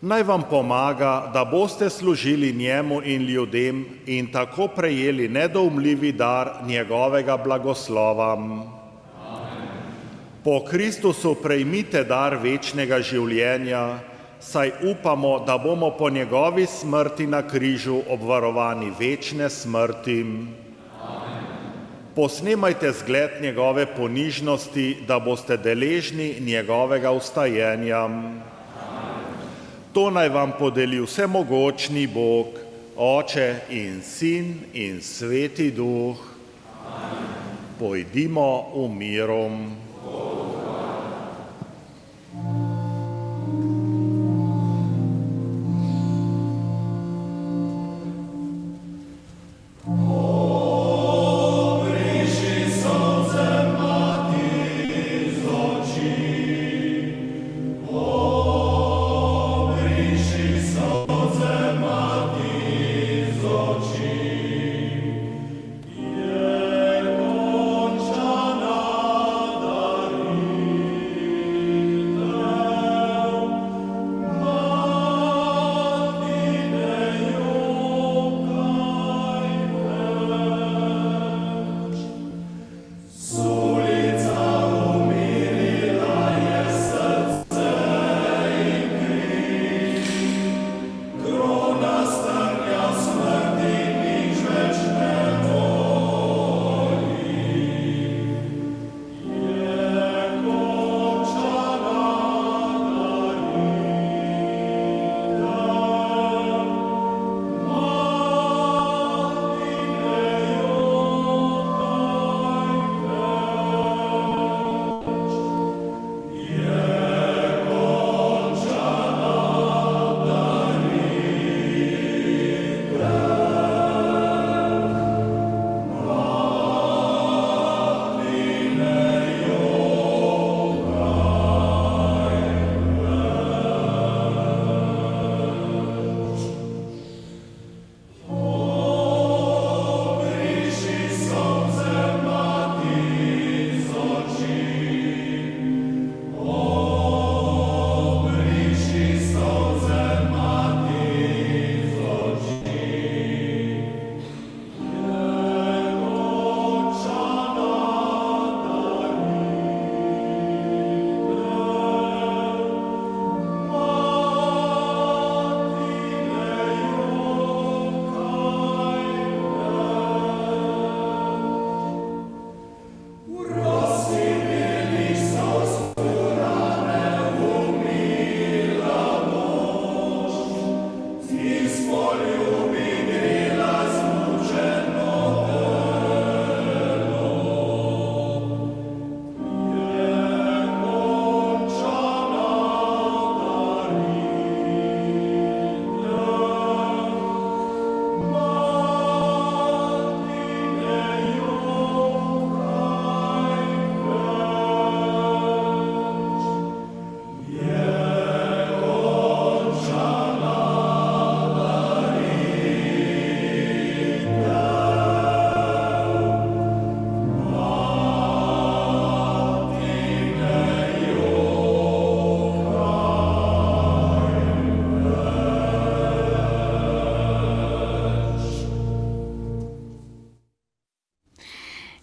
naj 0.00 0.22
vam 0.22 0.46
pomaga, 0.50 1.30
da 1.34 1.42
boste 1.44 1.90
služili 1.90 2.52
njemu 2.52 3.02
in 3.02 3.26
ljudem 3.26 3.86
in 4.06 4.30
tako 4.32 4.68
prejeli 4.68 5.28
nedoumljivi 5.28 6.12
dar 6.12 6.62
njegovega 6.66 7.36
blagoslova. 7.36 8.38
Po 10.48 10.64
Kristusu 10.64 11.34
prejmite 11.36 12.00
dar 12.08 12.32
večnega 12.40 13.02
življenja, 13.04 13.98
saj 14.40 14.70
upamo, 14.88 15.34
da 15.44 15.58
bomo 15.60 15.90
po 15.92 16.08
njegovi 16.08 16.62
smrti 16.64 17.26
na 17.28 17.42
križu 17.44 17.98
obvarovani 18.08 18.88
večne 18.96 19.50
smrti. 19.52 20.16
Posnemajte 22.16 22.92
zgled 22.96 23.42
njegove 23.42 23.84
ponižnosti, 23.92 24.86
da 25.08 25.18
boste 25.20 25.58
deležni 25.60 26.30
njegovega 26.40 27.12
ustajenja. 27.12 28.00
To 29.92 30.06
naj 30.10 30.30
vam 30.32 30.54
podeli 30.56 31.02
vsemogočni 31.04 32.06
Bog, 32.06 32.56
Oče 32.96 33.50
in 33.68 34.00
Sin 34.00 34.56
in 34.72 35.02
Sveti 35.04 35.68
Duh. 35.76 36.16
Pojdimo 37.78 38.48
v 38.72 38.88
mirom. 38.96 39.87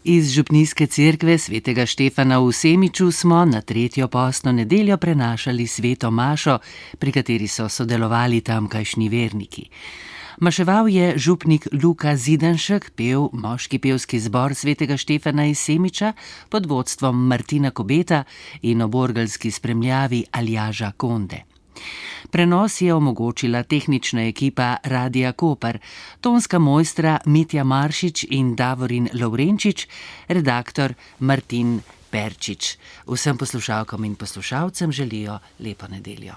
Iz 0.07 0.31
Župnijske 0.31 0.85
cerkve 0.87 1.37
svetega 1.37 1.85
Štefana 1.85 2.37
v 2.39 2.51
Semiču 2.53 3.11
smo 3.11 3.45
na 3.45 3.61
tretjo 3.61 4.07
postno 4.07 4.51
nedeljo 4.51 4.97
prenašali 4.97 5.67
sveto 5.67 6.11
Mašo, 6.11 6.59
pri 6.99 7.11
kateri 7.11 7.47
so 7.47 7.65
sodelovali 7.69 8.41
tamkajšnji 8.41 9.09
verniki. 9.09 9.65
Maševal 10.37 10.89
je 10.89 11.17
župnik 11.17 11.67
Luka 11.83 12.15
Zidanšek, 12.15 12.91
pel 12.95 13.29
moški 13.33 13.79
pevski 13.79 14.19
zbor 14.19 14.53
svetega 14.53 14.97
Štefana 14.97 15.45
iz 15.45 15.59
Semiča 15.59 16.13
pod 16.49 16.65
vodstvom 16.65 17.25
Martina 17.27 17.71
Kobeta 17.71 18.23
in 18.61 18.81
oborgalski 18.81 19.51
spremljavi 19.51 20.25
Aljaža 20.31 20.91
Konde. 20.97 21.54
Prenos 22.31 22.81
je 22.81 22.93
omogočila 22.93 23.63
tehnična 23.63 24.27
ekipa 24.27 24.77
Radia 24.83 25.31
Koper, 25.31 25.79
tonska 26.21 26.59
mojstra 26.59 27.19
Mitja 27.25 27.63
Maršič 27.63 28.25
in 28.29 28.55
Davorin 28.55 29.09
Lovrenčič, 29.13 29.87
redaktor 30.27 30.93
Martin 31.19 31.81
Perčič. 32.09 32.77
Vsem 33.07 33.37
poslušalkam 33.37 34.05
in 34.05 34.15
poslušalcem 34.15 34.91
želijo 34.91 35.39
lepo 35.59 35.87
nedeljo. 35.87 36.33